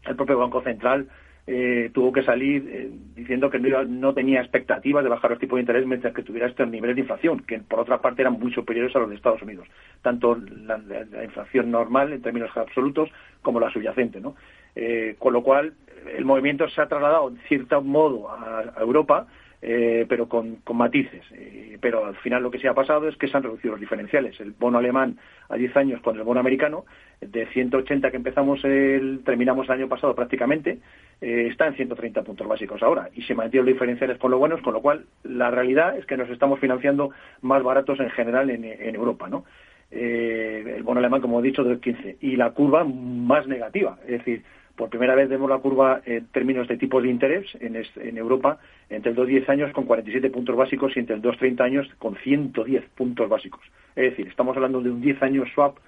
[0.06, 1.08] el propio Banco Central
[1.50, 5.56] eh, tuvo que salir eh, diciendo que no, no, tenía expectativas de bajar los tipos
[5.56, 8.52] de interés mientras que tuviera estos niveles de inflación, que por otra parte eran muy
[8.52, 9.66] superiores a los de Estados Unidos,
[10.02, 13.08] tanto la, la, la inflación normal en términos absolutos
[13.40, 14.20] como la subyacente.
[14.20, 14.34] ¿no?
[14.76, 15.72] Eh, con lo cual,
[16.14, 19.26] el movimiento se ha trasladado en cierto modo a Europa,
[19.60, 21.22] eh, pero con, con matices.
[21.32, 23.80] Eh, pero al final lo que se ha pasado es que se han reducido los
[23.80, 24.38] diferenciales.
[24.40, 26.84] El bono alemán a 10 años con el bono americano,
[27.20, 30.78] de 180 que empezamos el, terminamos el año pasado prácticamente,
[31.20, 34.60] eh, está en 130 puntos básicos ahora y se mantienen los diferenciales con lo buenos,
[34.62, 37.10] con lo cual la realidad es que nos estamos financiando
[37.42, 39.44] más baratos en general en, en Europa, ¿no?
[39.90, 44.18] Eh, el bono alemán, como he dicho, del 15 y la curva más negativa, es
[44.18, 44.42] decir,
[44.78, 48.58] por primera vez vemos la curva en términos de tipos de interés en, en Europa
[48.88, 52.84] entre el 2-10 años con 47 puntos básicos y entre el 2-30 años con 110
[52.94, 53.60] puntos básicos.
[53.96, 55.78] Es decir, estamos hablando de un 10 años swap,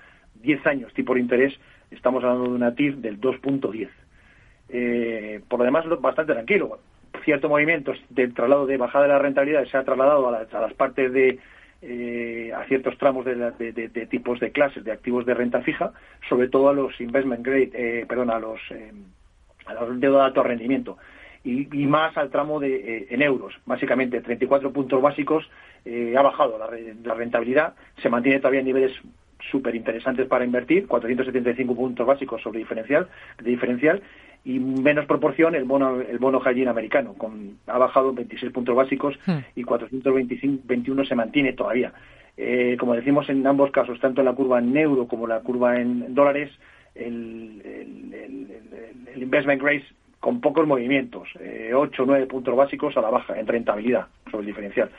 [0.43, 1.55] 10 años tipo de interés,
[1.93, 3.89] estamos hablando de una TIR del 2.10.
[4.71, 6.81] Eh, por lo demás, bastante tranquilo.
[7.25, 10.61] Cierto movimiento del traslado de bajada de la rentabilidad se ha trasladado a, la, a
[10.61, 11.39] las partes de
[11.83, 15.93] eh, a ciertos tramos de, de, de, tipos de clases de activos de renta fija,
[16.29, 18.93] sobre todo a los investment grade, eh, perdón, a los, eh,
[19.67, 20.99] a los de alto rendimiento.
[21.43, 25.49] Y, y, más al tramo de, eh, en euros, básicamente 34 puntos básicos,
[25.87, 26.69] eh, ha bajado la,
[27.03, 28.93] la, rentabilidad, se mantiene todavía en niveles
[29.51, 33.09] súper interesantes para invertir, 475 puntos básicos sobre diferencial,
[33.43, 34.03] de diferencial
[34.45, 39.19] y menos proporción el bono el bono high americano con ha bajado 26 puntos básicos
[39.27, 39.39] hmm.
[39.57, 41.93] y 421 se mantiene todavía
[42.37, 45.79] eh, como decimos en ambos casos tanto en la curva en euro como la curva
[45.79, 46.51] en dólares
[46.95, 49.85] el, el, el, el investment grade
[50.21, 54.43] con pocos movimientos, eh, 8 o 9 puntos básicos a la baja en rentabilidad sobre
[54.43, 54.91] el diferencial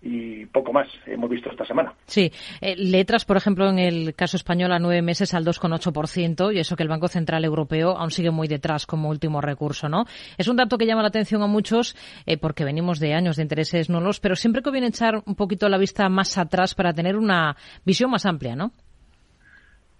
[0.00, 1.92] y poco más hemos visto esta semana.
[2.06, 2.30] Sí,
[2.60, 6.76] eh, letras, por ejemplo, en el caso español a nueve meses al 2,8% y eso
[6.76, 10.04] que el Banco Central Europeo aún sigue muy detrás como último recurso, ¿no?
[10.36, 11.96] Es un dato que llama la atención a muchos
[12.26, 15.78] eh, porque venimos de años de intereses nulos, pero siempre conviene echar un poquito la
[15.78, 18.72] vista más atrás para tener una visión más amplia, ¿no?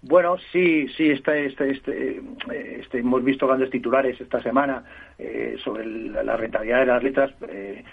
[0.01, 2.21] Bueno, sí, sí, este, este, este,
[2.79, 4.81] este, hemos visto grandes titulares esta semana
[5.17, 7.83] eh, sobre la rentabilidad de las letras, eh,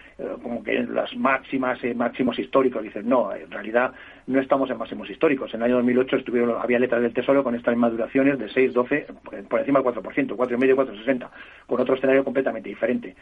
[0.40, 2.84] como que las máximas, eh, máximos históricos.
[2.84, 3.92] Dicen, no, en realidad
[4.28, 5.52] no estamos en máximos históricos.
[5.52, 8.72] En el año 2008 estuvieron, había letras del Tesoro con estas mismas duraciones de 6,
[8.72, 9.06] 12,
[9.48, 11.28] por encima del 4%, 4,5, 4,60,
[11.66, 13.16] con otro escenario completamente diferente.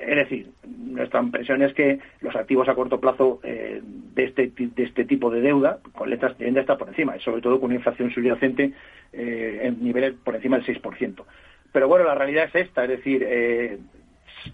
[0.00, 4.82] Es decir, nuestra impresión es que los activos a corto plazo eh, de, este, de
[4.82, 8.10] este tipo de deuda, con letras, de estar por encima, sobre todo con una inflación
[8.10, 8.72] subyacente
[9.12, 11.24] eh, en niveles por encima del 6%.
[11.72, 13.78] Pero bueno, la realidad es esta, es decir, eh,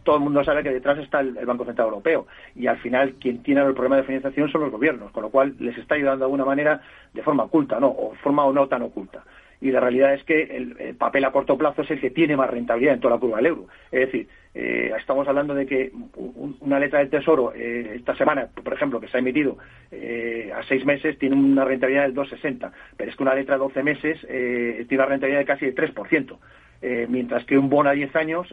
[0.03, 2.27] todo el mundo sabe que detrás está el, el, Banco Central Europeo
[2.57, 5.55] y al final quien tiene el problema de financiación son los gobiernos, con lo cual
[5.59, 6.81] les está ayudando de alguna manera
[7.13, 7.89] de forma oculta, ¿no?
[7.89, 9.23] O forma o no tan oculta
[9.63, 12.37] y la realidad es que el, el, papel a corto plazo es el que tiene
[12.37, 13.69] más rentabilidad en toda la curva del euro.
[13.93, 18.49] Es decir, eh, estamos hablando de que un, una letra del Tesoro eh, esta semana,
[18.49, 19.57] por ejemplo, que se ha emitido
[19.93, 23.59] eh, a seis meses, tiene una rentabilidad del 2,60, pero es que una letra a
[23.59, 26.37] 12 meses eh, tiene una rentabilidad de casi el 3%.
[26.85, 28.53] Eh, mientras que un bono a 10 años,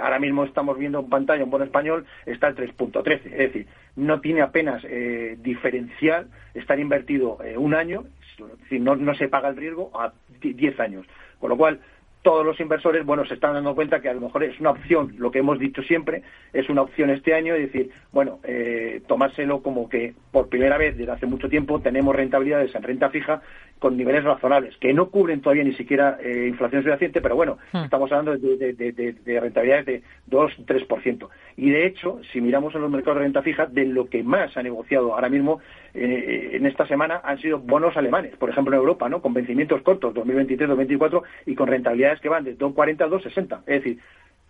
[0.00, 3.26] ahora mismo estamos viendo en pantalla un bono español, está al 3.13.
[3.26, 3.66] Es decir,
[3.96, 8.04] no tiene apenas eh, diferencial estar invertido un año,
[8.48, 11.06] decir, no, no se paga el riesgo a 10 años.
[11.38, 11.80] Con lo cual,
[12.22, 15.14] todos los inversores, bueno, se están dando cuenta que a lo mejor es una opción,
[15.18, 19.62] lo que hemos dicho siempre, es una opción este año, es decir, bueno, eh, tomárselo
[19.62, 23.40] como que por primera vez desde hace mucho tiempo tenemos rentabilidades en renta fija
[23.78, 27.84] con niveles razonables, que no cubren todavía ni siquiera eh, inflación subyacente, pero bueno, hmm.
[27.84, 31.28] estamos hablando de, de, de, de, rentabilidades de 2-3%.
[31.56, 34.54] Y de hecho, si miramos en los mercados de renta fija, de lo que más
[34.58, 35.60] ha negociado ahora mismo
[35.94, 39.22] eh, en esta semana han sido bonos alemanes, por ejemplo en Europa, ¿no?
[39.22, 43.60] Con vencimientos cortos, 2023-2024, y con rentabilidades que van de 2,40 a 2,60.
[43.66, 43.98] Es decir,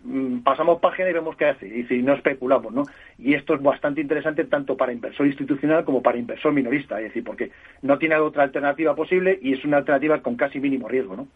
[0.03, 2.83] mm, pasamos página y vemos qué hace, y si no especulamos, ¿no?
[3.19, 7.23] Y esto es bastante interesante tanto para inversor institucional como para inversor minorista, es decir,
[7.23, 7.51] porque
[7.81, 11.27] no tiene otra alternativa posible y es una alternativa con casi mínimo riesgo, ¿no?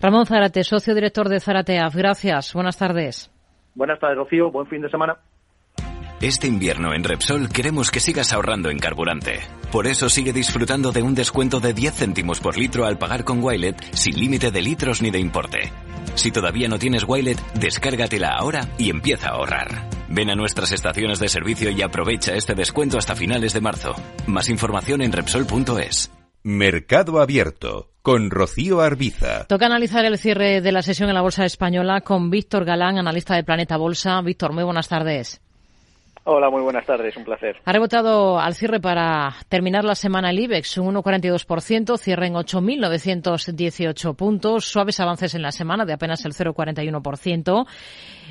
[0.00, 1.94] Ramón Zárate, socio director de Zarateaf.
[1.94, 2.52] Gracias.
[2.54, 3.30] Buenas tardes.
[3.74, 4.50] Buenas tardes, Rocío.
[4.50, 5.16] Buen fin de semana.
[6.24, 9.40] Este invierno en Repsol queremos que sigas ahorrando en carburante.
[9.70, 13.44] Por eso sigue disfrutando de un descuento de 10 céntimos por litro al pagar con
[13.44, 15.70] Wilet sin límite de litros ni de importe.
[16.14, 19.90] Si todavía no tienes Wilet, descárgatela ahora y empieza a ahorrar.
[20.08, 23.94] Ven a nuestras estaciones de servicio y aprovecha este descuento hasta finales de marzo.
[24.26, 26.10] Más información en Repsol.es.
[26.42, 29.44] Mercado Abierto con Rocío Arbiza.
[29.44, 33.34] Toca analizar el cierre de la sesión en la Bolsa Española con Víctor Galán, analista
[33.34, 34.22] de Planeta Bolsa.
[34.22, 35.43] Víctor, muy buenas tardes.
[36.26, 37.56] Hola, muy buenas tardes, un placer.
[37.66, 44.16] Ha rebotado al cierre para terminar la semana el IBEX, un 1,42%, cierre en 8.918
[44.16, 47.66] puntos, suaves avances en la semana de apenas el 0,41%.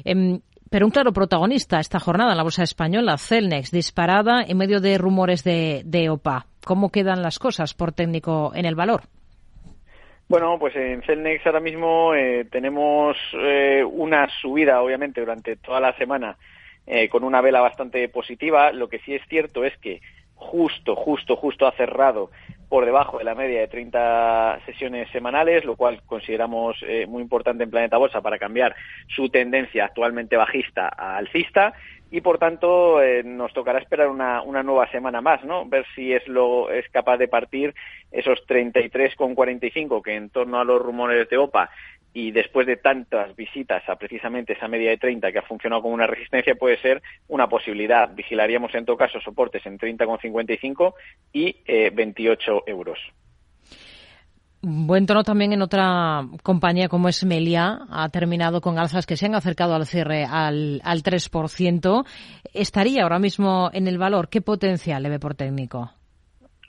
[0.06, 0.40] Em,
[0.72, 4.98] pero un claro protagonista esta jornada en la bolsa española, Celnex, disparada en medio de
[4.98, 6.48] rumores de, de OPA.
[6.66, 9.02] ¿Cómo quedan las cosas por técnico en el valor?
[10.28, 15.96] Bueno, pues en Celnex ahora mismo eh, tenemos eh, una subida, obviamente, durante toda la
[15.96, 16.38] semana
[16.88, 18.72] eh, con una vela bastante positiva.
[18.72, 20.02] Lo que sí es cierto es que
[20.36, 22.30] justo, justo, justo ha cerrado
[22.68, 27.70] por debajo de la media de 30 sesiones semanales, lo cual consideramos muy importante en
[27.70, 28.76] Planeta Bolsa para cambiar
[29.08, 31.74] su tendencia actualmente bajista a alcista
[32.14, 35.66] y por tanto eh, nos tocará esperar una, una, nueva semana más, ¿no?
[35.66, 37.74] Ver si es lo es capaz de partir
[38.12, 41.72] esos 33,45 que en torno a los rumores de OPA
[42.14, 45.96] y después de tantas visitas a precisamente esa media de 30 que ha funcionado como
[45.96, 48.14] una resistencia puede ser una posibilidad.
[48.14, 50.94] Vigilaríamos en todo caso soportes en 30,55
[51.34, 53.00] y eh, 28 euros.
[54.66, 57.80] Buen tono también en otra compañía como es Melia.
[57.90, 62.06] Ha terminado con alzas que se han acercado al cierre al, al 3%.
[62.54, 64.30] ¿Estaría ahora mismo en el valor?
[64.30, 65.92] ¿Qué potencial le ve por técnico?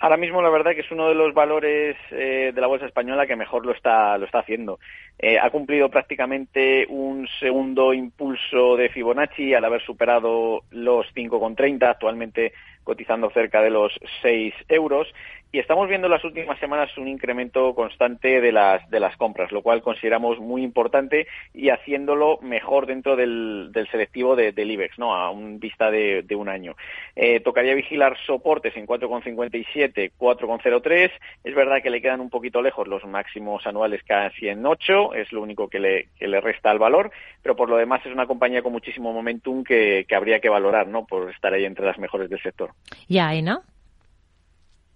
[0.05, 3.27] Ahora mismo la verdad que es uno de los valores eh, de la bolsa española
[3.27, 4.79] que mejor lo está lo está haciendo.
[5.19, 12.53] Eh, ha cumplido prácticamente un segundo impulso de Fibonacci al haber superado los 5,30, actualmente
[12.85, 15.09] cotizando cerca de los 6 euros
[15.55, 19.53] y estamos viendo en las últimas semanas un incremento constante de las de las compras,
[19.53, 24.99] lo cual consideramos muy importante y haciéndolo mejor dentro del, del selectivo de, del IBEX,
[24.99, 25.15] ¿no?
[25.15, 26.75] A un vista de, de un año.
[27.15, 31.13] Eh, tocaría vigilar soportes en 4,57, 4,03.
[31.45, 35.31] Es verdad que le quedan un poquito lejos los máximos anuales casi en 8, es
[35.31, 37.13] lo único que le, que le resta al valor,
[37.45, 40.89] pero por lo demás es una compañía con muchísimo momentum que, que habría que valorar,
[40.89, 41.07] ¿no?
[41.07, 42.74] Por estar ahí entre las mejores del sector.
[43.09, 43.63] ¿Y AENA?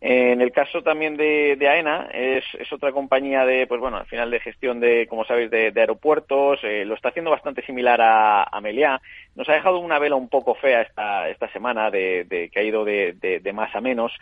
[0.00, 4.38] En el caso también de, AENA, es, otra compañía de, pues bueno, al final de
[4.38, 9.00] gestión de, como sabéis, de, aeropuertos, eh, lo está haciendo bastante similar a, a Meliá.
[9.34, 12.62] Nos ha dejado una vela un poco fea esta, esta semana, de, de que ha
[12.62, 14.12] ido de, de, más a menos,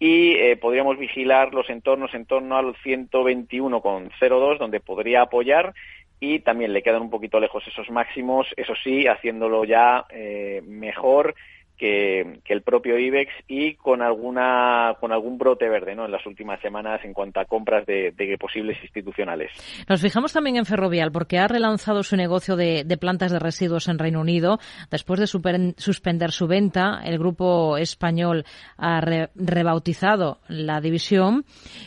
[0.00, 5.74] y eh, podríamos vigilar los entornos en torno al 121,02, donde podría apoyar,
[6.18, 11.36] y también le quedan un poquito lejos esos máximos, eso sí, haciéndolo ya eh, mejor
[11.80, 16.04] que, el propio IBEX y con alguna con algún brote verde ¿no?
[16.04, 19.50] en las últimas semanas en cuanto a compras de, posibles institucionales.
[19.88, 23.98] Nos fijamos también en Ferrovial porque ha relanzado su negocio de, plantas de residuos en
[23.98, 24.58] Reino Unido
[24.90, 27.00] después de suspender su venta.
[27.04, 28.44] El grupo español
[28.76, 31.44] ha re, rebautizado la división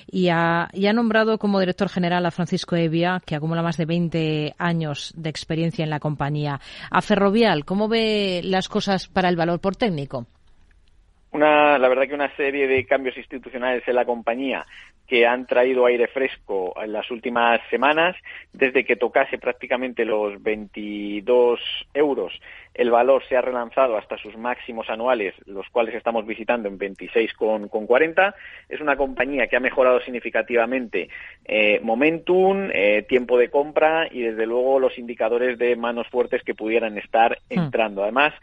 [0.10, 3.86] y ha, y ha nombrado como director general a Francisco Evia, que acumula más de
[3.86, 6.60] 20 años de experiencia en la compañía.
[6.90, 9.76] A Ferrovial, ¿cómo ve las cosas para el valor por
[11.32, 14.66] Una, la verdad que una serie de cambios institucionales en la compañía
[15.14, 18.16] que han traído aire fresco en las últimas semanas,
[18.52, 21.60] desde que tocase prácticamente los 22
[21.94, 22.34] euros,
[22.74, 28.34] el valor se ha relanzado hasta sus máximos anuales, los cuales estamos visitando en 26,40.
[28.68, 31.10] Es una compañía que ha mejorado significativamente
[31.46, 36.56] eh, momentum, eh, tiempo de compra y desde luego los indicadores de manos fuertes que
[36.56, 38.02] pudieran estar entrando.
[38.02, 38.34] Además,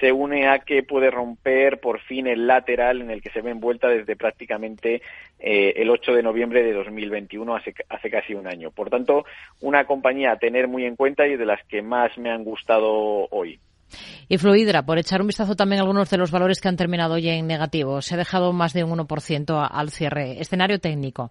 [0.00, 3.52] se une a que puede romper por fin el lateral en el que se ve
[3.52, 5.00] envuelta desde prácticamente
[5.38, 8.70] eh, el 8 de noviembre de 2021, hace, hace casi un año.
[8.70, 9.24] Por tanto,
[9.60, 13.26] una compañía a tener muy en cuenta y de las que más me han gustado
[13.30, 13.58] hoy.
[14.28, 17.14] Y Fluidra, por echar un vistazo también a algunos de los valores que han terminado
[17.14, 18.00] hoy en negativo.
[18.02, 20.40] Se ha dejado más de un 1% al cierre.
[20.40, 21.30] Escenario técnico.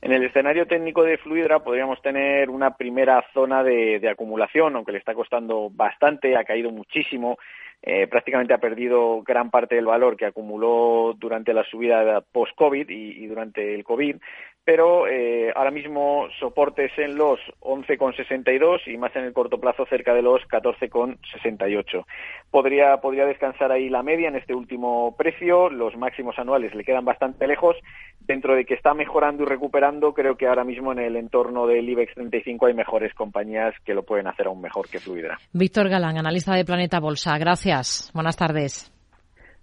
[0.00, 4.90] En el escenario técnico de Fluidra podríamos tener una primera zona de, de acumulación, aunque
[4.90, 7.38] le está costando bastante, ha caído muchísimo
[7.82, 13.24] eh, prácticamente ha perdido gran parte del valor que acumuló durante la subida post-COVID y,
[13.24, 14.16] y, durante el COVID,
[14.64, 20.14] pero eh, ahora mismo soportes en los 11,62 y más en el corto plazo cerca
[20.14, 22.04] de los 14,68.
[22.50, 27.04] Podría, podría descansar ahí la media en este último precio, los máximos anuales le quedan
[27.04, 27.76] bastante lejos,
[28.20, 31.88] dentro de que está mejorando y recuperando, creo que ahora mismo en el entorno del
[31.88, 35.38] IBEX 35 hay mejores compañías que lo pueden hacer aún mejor que Fluidra.
[35.52, 38.12] Víctor Galán, analista de Planeta Bolsa, gracias.
[38.14, 38.92] Buenas tardes.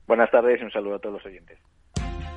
[0.08, 1.58] Buenas tardes y un saludo a todos los oyentes.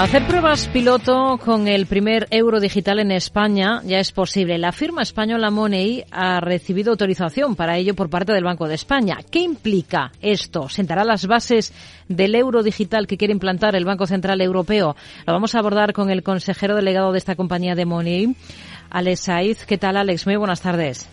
[0.00, 4.56] Hacer pruebas piloto con el primer euro digital en España ya es posible.
[4.56, 9.18] La firma española Money ha recibido autorización para ello por parte del Banco de España.
[9.30, 10.70] ¿Qué implica esto?
[10.70, 11.74] ¿Sentará las bases
[12.08, 14.96] del euro digital que quiere implantar el Banco Central Europeo?
[15.26, 18.34] Lo vamos a abordar con el consejero delegado de esta compañía de Money,
[18.88, 19.66] Alex Saiz.
[19.66, 20.24] ¿Qué tal, Alex?
[20.24, 21.10] Muy buenas tardes.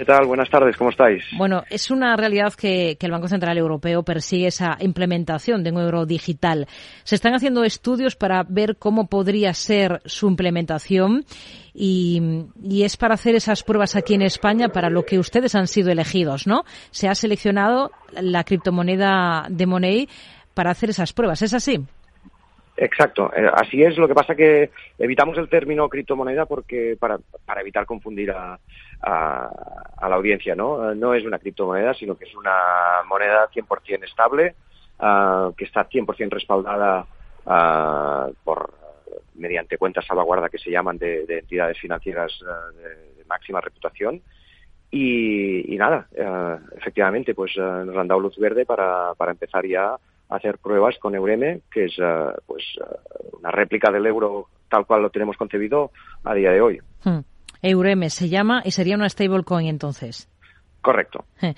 [0.00, 0.24] ¿Qué tal?
[0.24, 1.22] Buenas tardes, ¿cómo estáis?
[1.36, 5.78] Bueno, es una realidad que, que, el Banco Central Europeo persigue esa implementación de un
[5.78, 6.66] euro digital.
[7.04, 11.26] Se están haciendo estudios para ver cómo podría ser su implementación
[11.74, 15.66] y, y, es para hacer esas pruebas aquí en España para lo que ustedes han
[15.66, 16.62] sido elegidos, ¿no?
[16.90, 20.08] Se ha seleccionado la criptomoneda de Money
[20.54, 21.78] para hacer esas pruebas, ¿es así?
[22.78, 23.98] Exacto, eh, así es.
[23.98, 28.58] Lo que pasa que evitamos el término criptomoneda porque para, para evitar confundir a,
[29.02, 29.50] a,
[29.96, 30.94] a, la audiencia, ¿no?
[30.94, 34.54] No es una criptomoneda, sino que es una moneda 100% estable,
[34.98, 37.06] uh, que está 100% respaldada
[37.46, 38.74] uh, por
[39.34, 44.20] mediante cuentas salvaguarda que se llaman de, de entidades financieras uh, de, máxima reputación.
[44.92, 46.08] Y, y nada,
[46.76, 49.96] efectivamente, pues nos han dado luz verde para, para empezar ya
[50.30, 55.02] hacer pruebas con Eureme, que es uh, pues uh, una réplica del euro tal cual
[55.02, 55.90] lo tenemos concebido
[56.24, 56.80] a día de hoy.
[57.04, 57.20] Hmm.
[57.62, 60.28] Eureme se llama y sería una stablecoin entonces.
[60.80, 61.24] Correcto.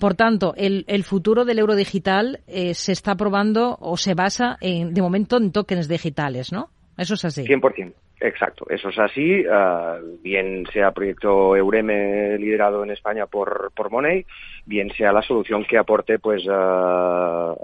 [0.00, 4.56] Por, tanto, el, el, futuro del euro digital eh, se está probando o se basa
[4.60, 6.70] en, de momento en tokens digitales, ¿no?
[6.96, 7.44] Eso es así.
[7.44, 7.94] 100%.
[8.20, 9.46] Exacto, eso es así.
[9.46, 14.26] Uh, bien sea proyecto Eureme liderado en España por, por Money,
[14.66, 17.54] bien sea la solución que aporte, pues, uh,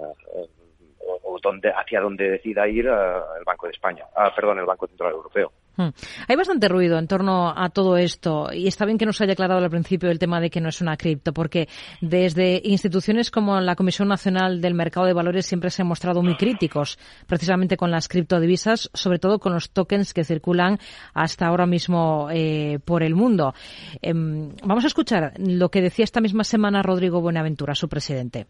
[1.22, 4.04] o, donde, hacia donde decida ir uh, el Banco de España,
[4.34, 5.52] perdón, el Banco Central Europeo.
[5.76, 5.90] Hmm.
[6.26, 9.62] Hay bastante ruido en torno a todo esto y está bien que nos haya aclarado
[9.62, 11.68] al principio el tema de que no es una cripto, porque
[12.00, 16.36] desde instituciones como la Comisión Nacional del Mercado de Valores siempre se han mostrado muy
[16.36, 20.78] críticos precisamente con las criptodivisas, sobre todo con los tokens que circulan
[21.12, 23.52] hasta ahora mismo eh, por el mundo.
[24.00, 28.46] Eh, vamos a escuchar lo que decía esta misma semana Rodrigo Buenaventura, su presidente.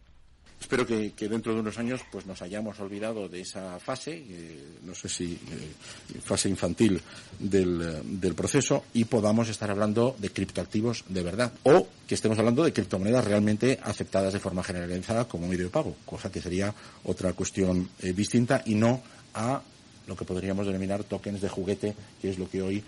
[0.59, 4.93] Espero que, dentro de unos años pues nos hayamos olvidado de esa fase, eh, no
[4.95, 6.99] sé si eh, fase infantil
[7.39, 11.53] del, proceso, y podamos estar hablando de criptoactivos de verdad.
[11.63, 15.95] O que estemos hablando de criptomonedas realmente aceptadas de forma generalizada como medio de pago,
[16.05, 19.01] cosa que sería otra cuestión eh, distinta y no
[19.35, 19.61] a
[20.07, 22.83] lo que podríamos denominar tokens de juguete, que es lo que hoy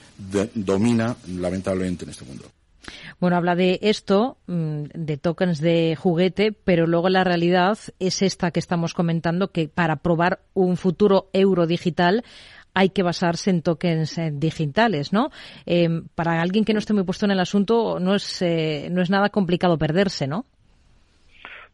[0.56, 2.50] domina lamentablemente en este mundo.
[3.20, 8.52] Bueno, habla de esto, mm, de tokens de juguete, pero luego la realidad es esta
[8.52, 12.24] que estamos comentando, que para probar un futuro euro digital
[12.74, 15.32] hay que basarse en tokens eh, digitales, ¿no?
[15.66, 19.02] Eh, para alguien que no esté muy puesto en el asunto, no es, eh, no
[19.02, 20.46] es nada complicado perderse, ¿no?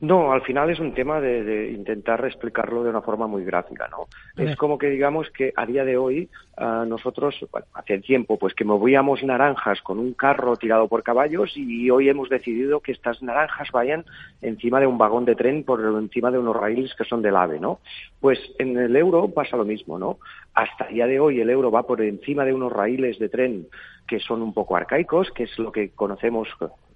[0.02, 3.88] No, al final es un tema de, de, intentar explicarlo de una forma muy gráfica,
[3.88, 4.08] ¿no?
[4.36, 8.54] Es como que digamos que a día de hoy uh, nosotros, bueno, hace tiempo, pues
[8.54, 13.24] que movíamos naranjas con un carro tirado por caballos y hoy hemos decidido que estas
[13.24, 14.04] naranjas vayan
[14.42, 17.62] encima de un vagón de tren por encima de unos raíles que son del AVE,
[17.62, 17.80] ¿no?
[18.20, 20.20] Pues en el euro pasa lo mismo, ¿no?
[20.54, 23.68] Hasta día de hoy el euro va por encima de unos raíles de tren
[24.08, 26.50] que son un poco arcaicos, que es lo que conocemos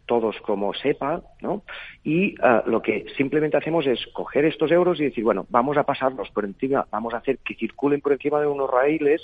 [0.09, 1.61] todos como SEPA, ¿no?
[2.03, 5.83] Y uh, lo que simplemente hacemos es coger estos euros y decir, bueno, vamos a
[5.83, 9.21] pasarlos por encima, vamos a hacer que circulen por encima de unos raíles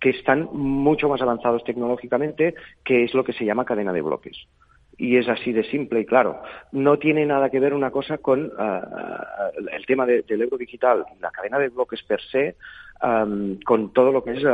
[0.00, 2.54] que están mucho más avanzados tecnológicamente,
[2.84, 4.36] que es lo que se llama cadena de bloques.
[5.00, 6.42] y es así de simple y claro.
[6.72, 8.52] No tiene nada que ver una cosa con
[9.72, 12.56] el tema del euro digital, la cadena de bloques per se,
[13.00, 14.44] con todo lo que es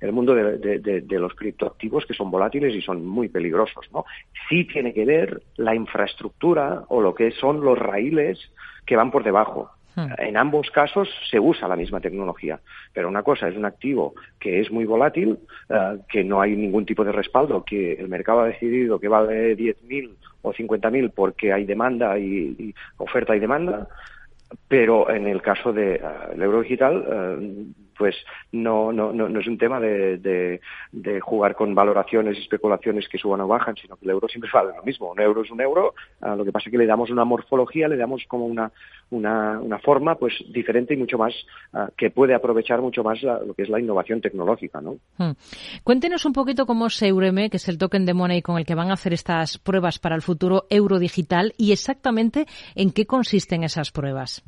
[0.00, 3.86] el, mundo de, los criptoactivos que son volátiles y son muy peligrosos.
[3.92, 4.04] ¿no?
[4.48, 8.38] Sí tiene que ver la infraestructura o lo que son los raíles
[8.86, 9.70] que van por debajo.
[9.94, 10.08] Hmm.
[10.18, 12.58] En ambos casos se usa la misma tecnología,
[12.94, 16.86] pero una cosa es un activo que es muy volátil, eh, que no hay ningún
[16.86, 21.64] tipo de respaldo, que el mercado ha decidido que vale 10.000 o 50.000 porque hay
[21.64, 23.86] demanda y, oferta y demanda,
[24.68, 28.16] pero en el caso del de, uh, euro digital, uh, pues
[28.52, 33.40] no, no, no, es un tema de, de, jugar con valoraciones y especulaciones que suban
[33.40, 35.10] o bajan, sino que el euro siempre vale lo mismo.
[35.10, 37.88] Un euro es un euro, uh, lo que pasa es que le damos una morfología,
[37.88, 38.70] le damos como una,
[39.10, 41.34] una, una forma pues diferente y mucho más,
[41.96, 44.80] que puede aprovechar mucho más lo que es la innovación tecnológica.
[44.80, 44.96] ¿no?
[45.18, 45.32] Hmm.
[45.84, 48.74] Cuéntenos un poquito cómo es Eureme, que es el token de Money con el que
[48.74, 53.64] van a hacer estas pruebas para el futuro euro digital y exactamente en qué consisten
[53.64, 54.42] esas pruebas.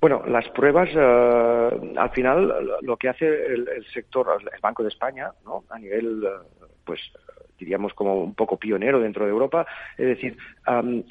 [0.00, 5.30] Bueno, las pruebas, eh, al final, lo que hace el, sector, el Banco de España,
[5.44, 5.64] ¿no?
[5.68, 7.00] a nivel, eh, pues,
[7.58, 9.66] diríamos como un poco pionero dentro de Europa,
[9.98, 10.38] es decir,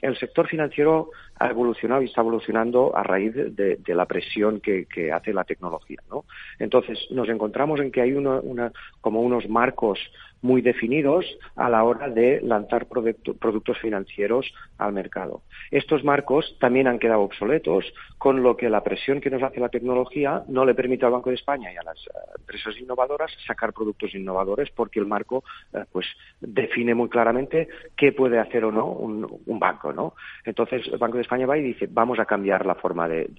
[0.01, 5.31] el sector financiero ha evolucionado y está evolucionando a raíz de, la presión que, hace
[5.31, 6.25] la tecnología, ¿no?
[6.57, 9.99] Entonces, nos encontramos en que hay una, como unos marcos
[10.41, 11.25] muy definidos
[11.55, 15.41] a la hora de lanzar productos financieros al mercado.
[15.71, 17.85] Estos marcos también han quedado obsoletos,
[18.17, 21.29] con lo que la presión que nos hace la tecnología no le permite al Banco
[21.29, 22.09] de España y a las eh,
[22.39, 26.05] empresas innovadoras sacar productos innovadores porque el marco eh, pues
[26.39, 29.19] define muy claramente qué puede hacer o no un,
[29.59, 30.13] banco, ¿no?
[30.45, 33.29] Entonces el Banco de España va y dice vamos a cambiar la forma de,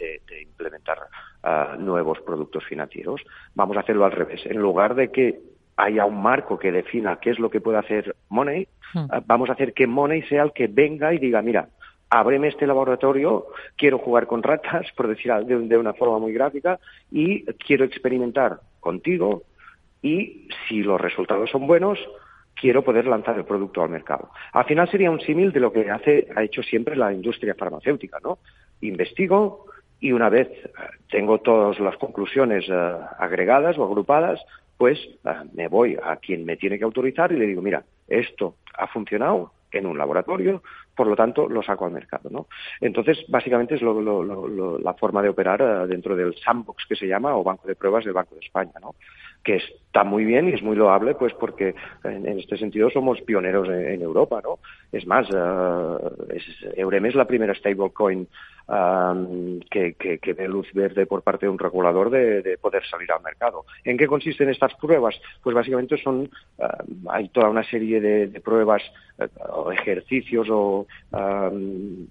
[0.42, 0.98] implementar
[1.42, 3.22] eh, nuevos productos financieros,
[3.54, 4.44] vamos a hacerlo al revés.
[4.44, 5.40] En lugar de que
[5.80, 8.98] haya un marco que defina qué es lo que puede hacer Money, hmm.
[8.98, 11.68] eh, vamos a hacer que Money sea el que venga y diga, mira,
[12.10, 16.78] ábreme este laboratorio, quiero jugar con ratas, por decir de, una forma muy gráfica,
[17.10, 19.44] y quiero experimentar contigo
[20.02, 21.98] y si los resultados son buenos,
[22.54, 24.30] quiero poder lanzar el producto al mercado.
[24.52, 28.18] Al final sería un símil de lo que hace, ha hecho siempre la industria farmacéutica,
[28.22, 28.38] ¿no?
[28.80, 29.66] Investigo
[30.00, 30.70] y una vez eh,
[31.10, 34.40] tengo todas las conclusiones eh, agregadas o agrupadas,
[34.80, 38.54] pues ah, me voy a quien me tiene que autorizar y le digo, mira, esto
[38.78, 40.62] ha funcionado en un laboratorio,
[40.96, 42.30] por lo tanto lo saco al mercado.
[42.30, 42.46] ¿no?
[42.80, 47.44] Entonces, básicamente es la forma de operar ah, dentro del sandbox que se llama o
[47.44, 48.72] banco de pruebas del Banco de España.
[48.80, 48.94] ¿no?
[49.42, 51.74] Que está muy bien y es muy loable, pues porque
[52.04, 54.58] en, este sentido somos pioneros en, Europa, ¿no?
[54.92, 55.98] Es más, uh,
[56.32, 56.44] es,
[56.76, 58.28] Eurem es la primera stablecoin
[58.68, 63.10] um, que, que, que, ve luz verde por parte de un regulador de, poder salir
[63.10, 63.64] al mercado.
[63.84, 65.20] ¿En qué consisten estas pruebas?
[65.42, 68.82] Pues básicamente son, uh, hay toda una serie de, pruebas
[69.18, 72.06] uh, o ejercicios o um,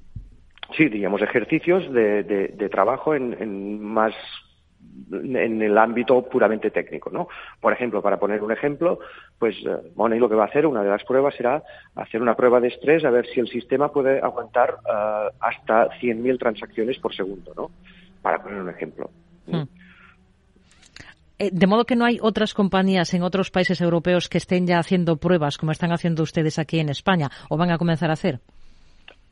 [0.76, 4.14] sí, digamos, ejercicios de, de trabajo en, en, más
[5.12, 7.28] en el ámbito puramente técnico, ¿no?
[7.60, 9.00] Por ejemplo, para poner un ejemplo,
[9.38, 11.64] pues eh, Money lo que va a hacer, una de las pruebas será
[11.96, 16.40] hacer una prueba de estrés a ver si el sistema puede aguantar uh, hasta 100.000
[16.40, 17.72] transacciones por segundo, ¿no?
[18.22, 19.10] Para poner un ejemplo.
[19.48, 19.64] Hmm.
[21.40, 24.78] Eh, de modo que no hay otras compañías en otros países europeos que estén ya
[24.78, 28.42] haciendo pruebas como están haciendo ustedes aquí en España o van a comenzar a hacer.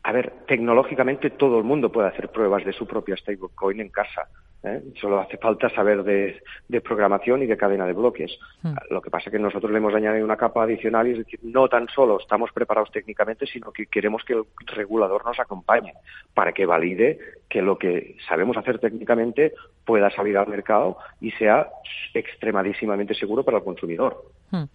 [0.07, 4.29] A ver, tecnológicamente todo el mundo puede hacer pruebas de su propia stablecoin en casa.
[4.63, 4.81] ¿eh?
[5.01, 8.39] Solo hace falta saber de, programación y de cadena de bloques.
[8.61, 8.75] Hmm.
[8.89, 11.41] Lo que pasa es que nosotros le hemos añadido una capa adicional y es decir,
[11.43, 15.91] no tan solo estamos preparados técnicamente, sino que queremos que el regulador nos acompañe
[16.33, 19.55] para que valide que lo que sabemos hacer técnicamente
[19.87, 21.69] pueda salir al mercado y sea
[22.13, 24.21] extremadísimamente seguro para el consumidor.
[24.51, 24.65] Hmm.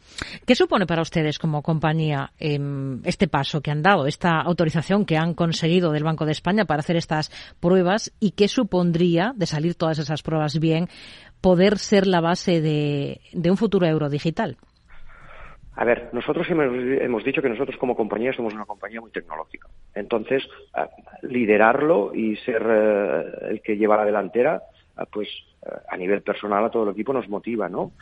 [0.47, 5.19] ¿Qué supone para ustedes como compañía em, este paso que han dado, esta autorización que
[5.19, 9.75] han conseguido del Banco de España para hacer estas pruebas y qué supondría de salir
[9.75, 10.89] todas esas pruebas bien
[11.43, 14.57] poder ser la base de, un futuro euro digital?
[15.75, 19.69] A ver, nosotros hemos, dicho que nosotros como compañía somos una compañía muy tecnológica.
[19.95, 20.43] Entonces,
[21.23, 24.63] liderarlo y ser eh, el que lleva la delantera,
[25.11, 25.29] pues
[25.89, 27.93] a nivel personal a todo el equipo nos motiva, ¿no?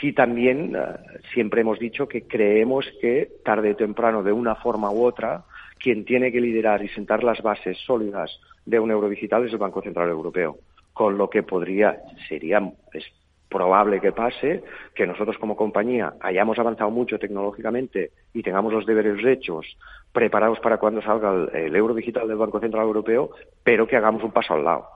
[0.00, 4.90] sí también eh, siempre hemos dicho que creemos que tarde o temprano, de una forma
[4.90, 5.44] u otra,
[5.78, 9.58] quien tiene que liderar y sentar las bases sólidas de un euro digital es el
[9.58, 10.58] Banco Central Europeo.
[10.92, 11.98] Con lo que podría,
[12.28, 12.60] sería,
[12.92, 13.04] es
[13.48, 19.24] probable que pase que nosotros como compañía hayamos avanzado mucho tecnológicamente y tengamos los deberes
[19.24, 19.78] hechos
[20.12, 23.30] preparados para cuando salga el, euro digital del Banco Central Europeo,
[23.62, 24.88] pero que hagamos un paso al lado.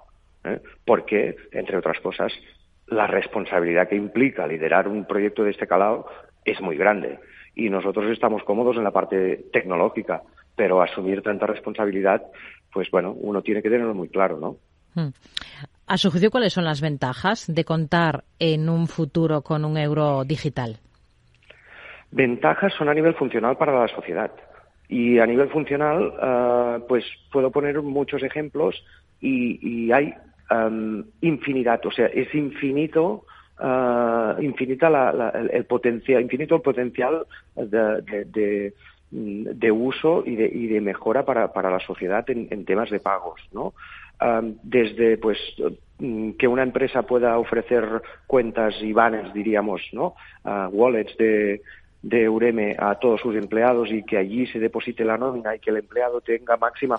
[0.45, 0.61] ¿Eh?
[0.85, 2.33] Porque, entre otras cosas,
[2.87, 6.07] la responsabilidad que implica liderar un proyecto de este calado
[6.45, 7.19] es muy grande.
[7.55, 10.23] y nosotros estamos cómodos en la parte tecnológica,
[10.55, 12.23] pero asumir tanta responsabilidad,
[12.73, 14.57] pues bueno, uno tiene que tenerlo muy claro, ¿no?
[14.95, 15.11] Hmm.
[15.87, 20.25] A su juicio, ¿cuáles son las ventajas de contar en un futuro con un euro
[20.25, 20.79] digital?
[22.13, 24.31] Ventajas son a nivel funcional para la sociedad.
[24.89, 28.85] Y a nivel funcional, uh, pues puedo poner muchos ejemplos
[29.21, 30.15] y, y hay
[30.51, 33.25] um, infinidad, o sea, es infinito
[33.61, 37.27] uh, infinita la, la, el potencial, infinito el potencial
[37.57, 38.73] de, de,
[39.11, 43.01] de, uso y de, y de mejora para, para la sociedad en, en temas de
[43.01, 43.75] pagos, ¿no?
[44.23, 45.39] Um, desde pues
[46.39, 50.15] que una empresa pueda ofrecer cuentas y banners, diríamos, ¿no?
[50.45, 51.63] Uh, wallets de,
[52.03, 55.71] de Ureme a todos sus empleados y que allí se deposite la nómina y que
[55.71, 56.99] el empleado tenga máxima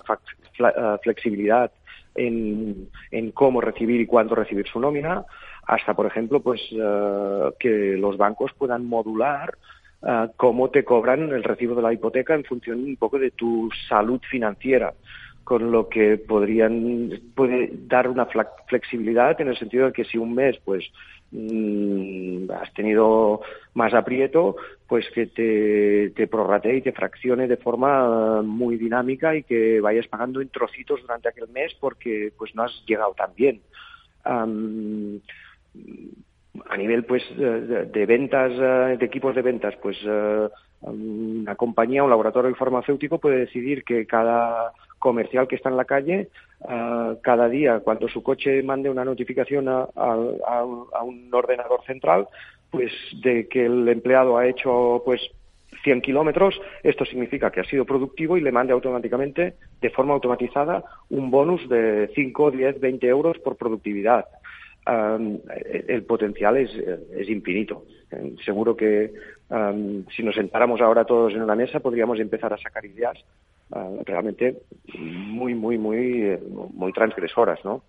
[1.02, 1.70] flexibilidad
[2.14, 5.24] en, en cómo recibir y cuándo recibir su nómina,
[5.66, 9.56] hasta, por ejemplo, pues uh, que los bancos puedan modular
[10.02, 13.70] uh, cómo te cobran el recibo de la hipoteca en función un poco de tu
[13.88, 14.92] salud financiera
[15.44, 18.26] con lo que podrían puede dar una
[18.66, 20.84] flexibilidad en el sentido de que si un mes pues
[21.32, 23.40] mmm, has tenido
[23.74, 24.56] más aprieto
[24.86, 26.28] pues que te, te
[26.76, 31.48] y te fraccione de forma muy dinámica y que vayas pagando en trocitos durante aquel
[31.48, 33.62] mes porque pues no has llegado tan bien.
[34.24, 34.46] A
[36.76, 40.50] nivel pues de, ventas uh, de equipos de ventas pues uh,
[40.82, 44.72] una compañía un laboratorio farmacéutico puede decidir que cada
[45.02, 46.28] comercial que está en la calle,
[46.60, 52.28] uh, cada día, cuando su coche mande una notificación a, un ordenador central,
[52.70, 55.20] pues de que el empleado ha hecho pues
[55.82, 60.84] 100 kilómetros, esto significa que ha sido productivo y le mande automáticamente, de forma automatizada,
[61.10, 64.24] un bonus de 5, 10, 20 euros por productividad.
[64.86, 65.38] Um,
[65.88, 66.70] el potencial es,
[67.16, 67.84] es infinito.
[68.44, 69.12] Seguro que
[69.48, 73.16] um, si nos sentáramos ahora todos en una mesa podríamos empezar a sacar ideas
[73.72, 74.62] uh, realmente
[74.98, 76.38] muy, muy, muy,
[76.72, 77.82] muy transgresoras, ¿no?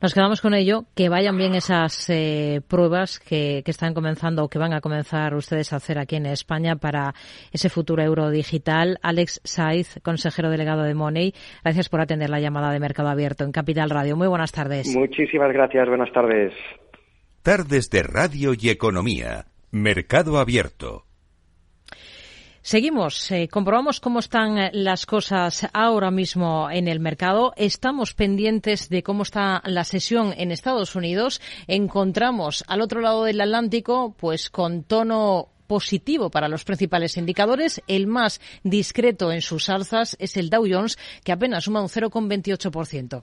[0.00, 4.48] Nos quedamos con ello, que vayan bien esas eh, pruebas que, que, están comenzando o
[4.48, 7.14] que van a comenzar ustedes a hacer aquí en España para
[7.52, 8.98] ese futuro euro digital.
[9.02, 11.32] Alex Saiz, consejero delegado de Money,
[11.62, 14.16] gracias por atender la llamada de Mercado Abierto en Capital Radio.
[14.16, 14.94] Muy buenas tardes.
[14.94, 16.52] Muchísimas gracias, buenas tardes.
[17.42, 19.46] Tardes de Radio y Economía.
[19.70, 21.05] Mercado Abierto.
[22.66, 27.52] Seguimos, eh, comprobamos cómo están eh, las cosas ahora mismo en el mercado.
[27.54, 31.40] Estamos pendientes de cómo está la sesión en Estados Unidos.
[31.68, 37.82] Encontramos al otro lado del Atlántico, pues con tono positivo para los principales indicadores.
[37.86, 43.22] El más discreto en sus alzas es el Dow Jones, que apenas suma un 0,28%.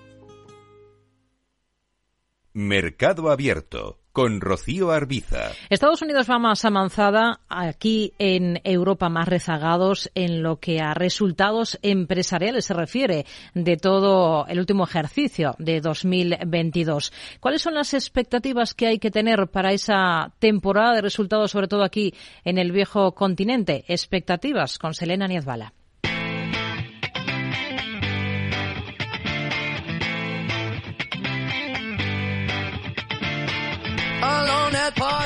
[2.53, 5.51] Mercado Abierto con Rocío Arbiza.
[5.69, 11.79] Estados Unidos va más avanzada, aquí en Europa más rezagados en lo que a resultados
[11.81, 17.13] empresariales se refiere de todo el último ejercicio de 2022.
[17.39, 21.83] ¿Cuáles son las expectativas que hay que tener para esa temporada de resultados, sobre todo
[21.83, 23.85] aquí en el viejo continente?
[23.87, 25.73] Expectativas con Selena Niezbala.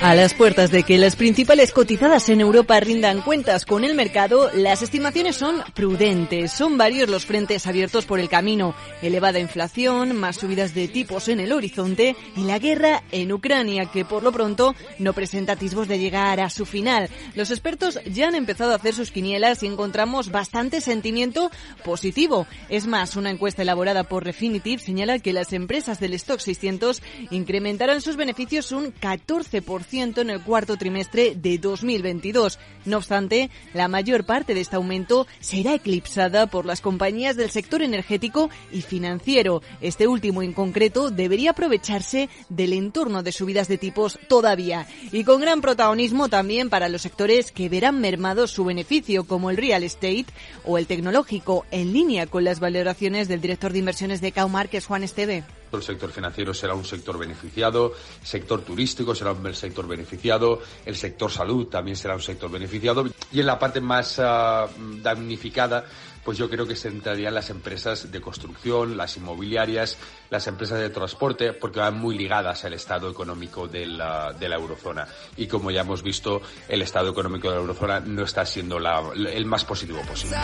[0.05, 4.51] A las puertas de que las principales cotizadas en Europa rindan cuentas con el mercado,
[4.53, 6.51] las estimaciones son prudentes.
[6.51, 8.75] Son varios los frentes abiertos por el camino.
[9.01, 14.05] Elevada inflación, más subidas de tipos en el horizonte y la guerra en Ucrania, que
[14.05, 17.09] por lo pronto no presenta atisbos de llegar a su final.
[17.33, 21.49] Los expertos ya han empezado a hacer sus quinielas y encontramos bastante sentimiento
[21.83, 22.45] positivo.
[22.69, 27.01] Es más, una encuesta elaborada por Refinitiv señala que las empresas del Stock 600
[27.31, 32.59] incrementarán sus beneficios un 14% en el cuarto trimestre de 2022.
[32.83, 37.81] No obstante, la mayor parte de este aumento será eclipsada por las compañías del sector
[37.81, 39.61] energético y financiero.
[39.79, 45.39] Este último en concreto debería aprovecharse del entorno de subidas de tipos todavía y con
[45.39, 50.25] gran protagonismo también para los sectores que verán mermado su beneficio como el real estate
[50.65, 55.03] o el tecnológico en línea con las valoraciones del director de inversiones de Caumarques Juan
[55.03, 55.43] Esteve.
[55.75, 60.95] El sector financiero será un sector beneficiado, el sector turístico será un sector beneficiado, el
[60.95, 64.67] sector salud también será un sector beneficiado y en la parte más ah,
[65.01, 65.85] damnificada
[66.25, 69.97] pues yo creo que se entrarían las empresas de construcción, las inmobiliarias,
[70.31, 74.55] las empresas de transporte, porque van muy ligadas al estado económico de la, de la
[74.55, 75.07] eurozona.
[75.37, 79.45] Y como ya hemos visto, el estado económico de la eurozona no está siendo el
[79.45, 80.35] más positivo posible.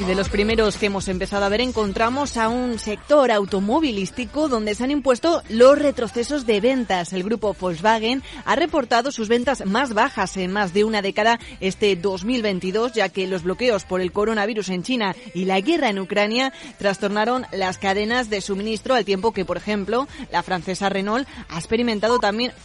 [0.00, 4.74] Y de los primeros que hemos empezado a ver encontramos a un sector automovilístico donde
[4.74, 7.12] se han impuesto los retrocesos de ventas.
[7.12, 11.96] El grupo Volkswagen ha reportado sus ventas más bajas en más de una década este
[11.96, 16.54] 2022, ya que los bloqueos por el coronavirus en China y la guerra en Ucrania
[16.78, 22.18] trastornaron las cadenas de suministro al tiempo que, por ejemplo, la francesa Renault ha experimentado
[22.18, 22.52] también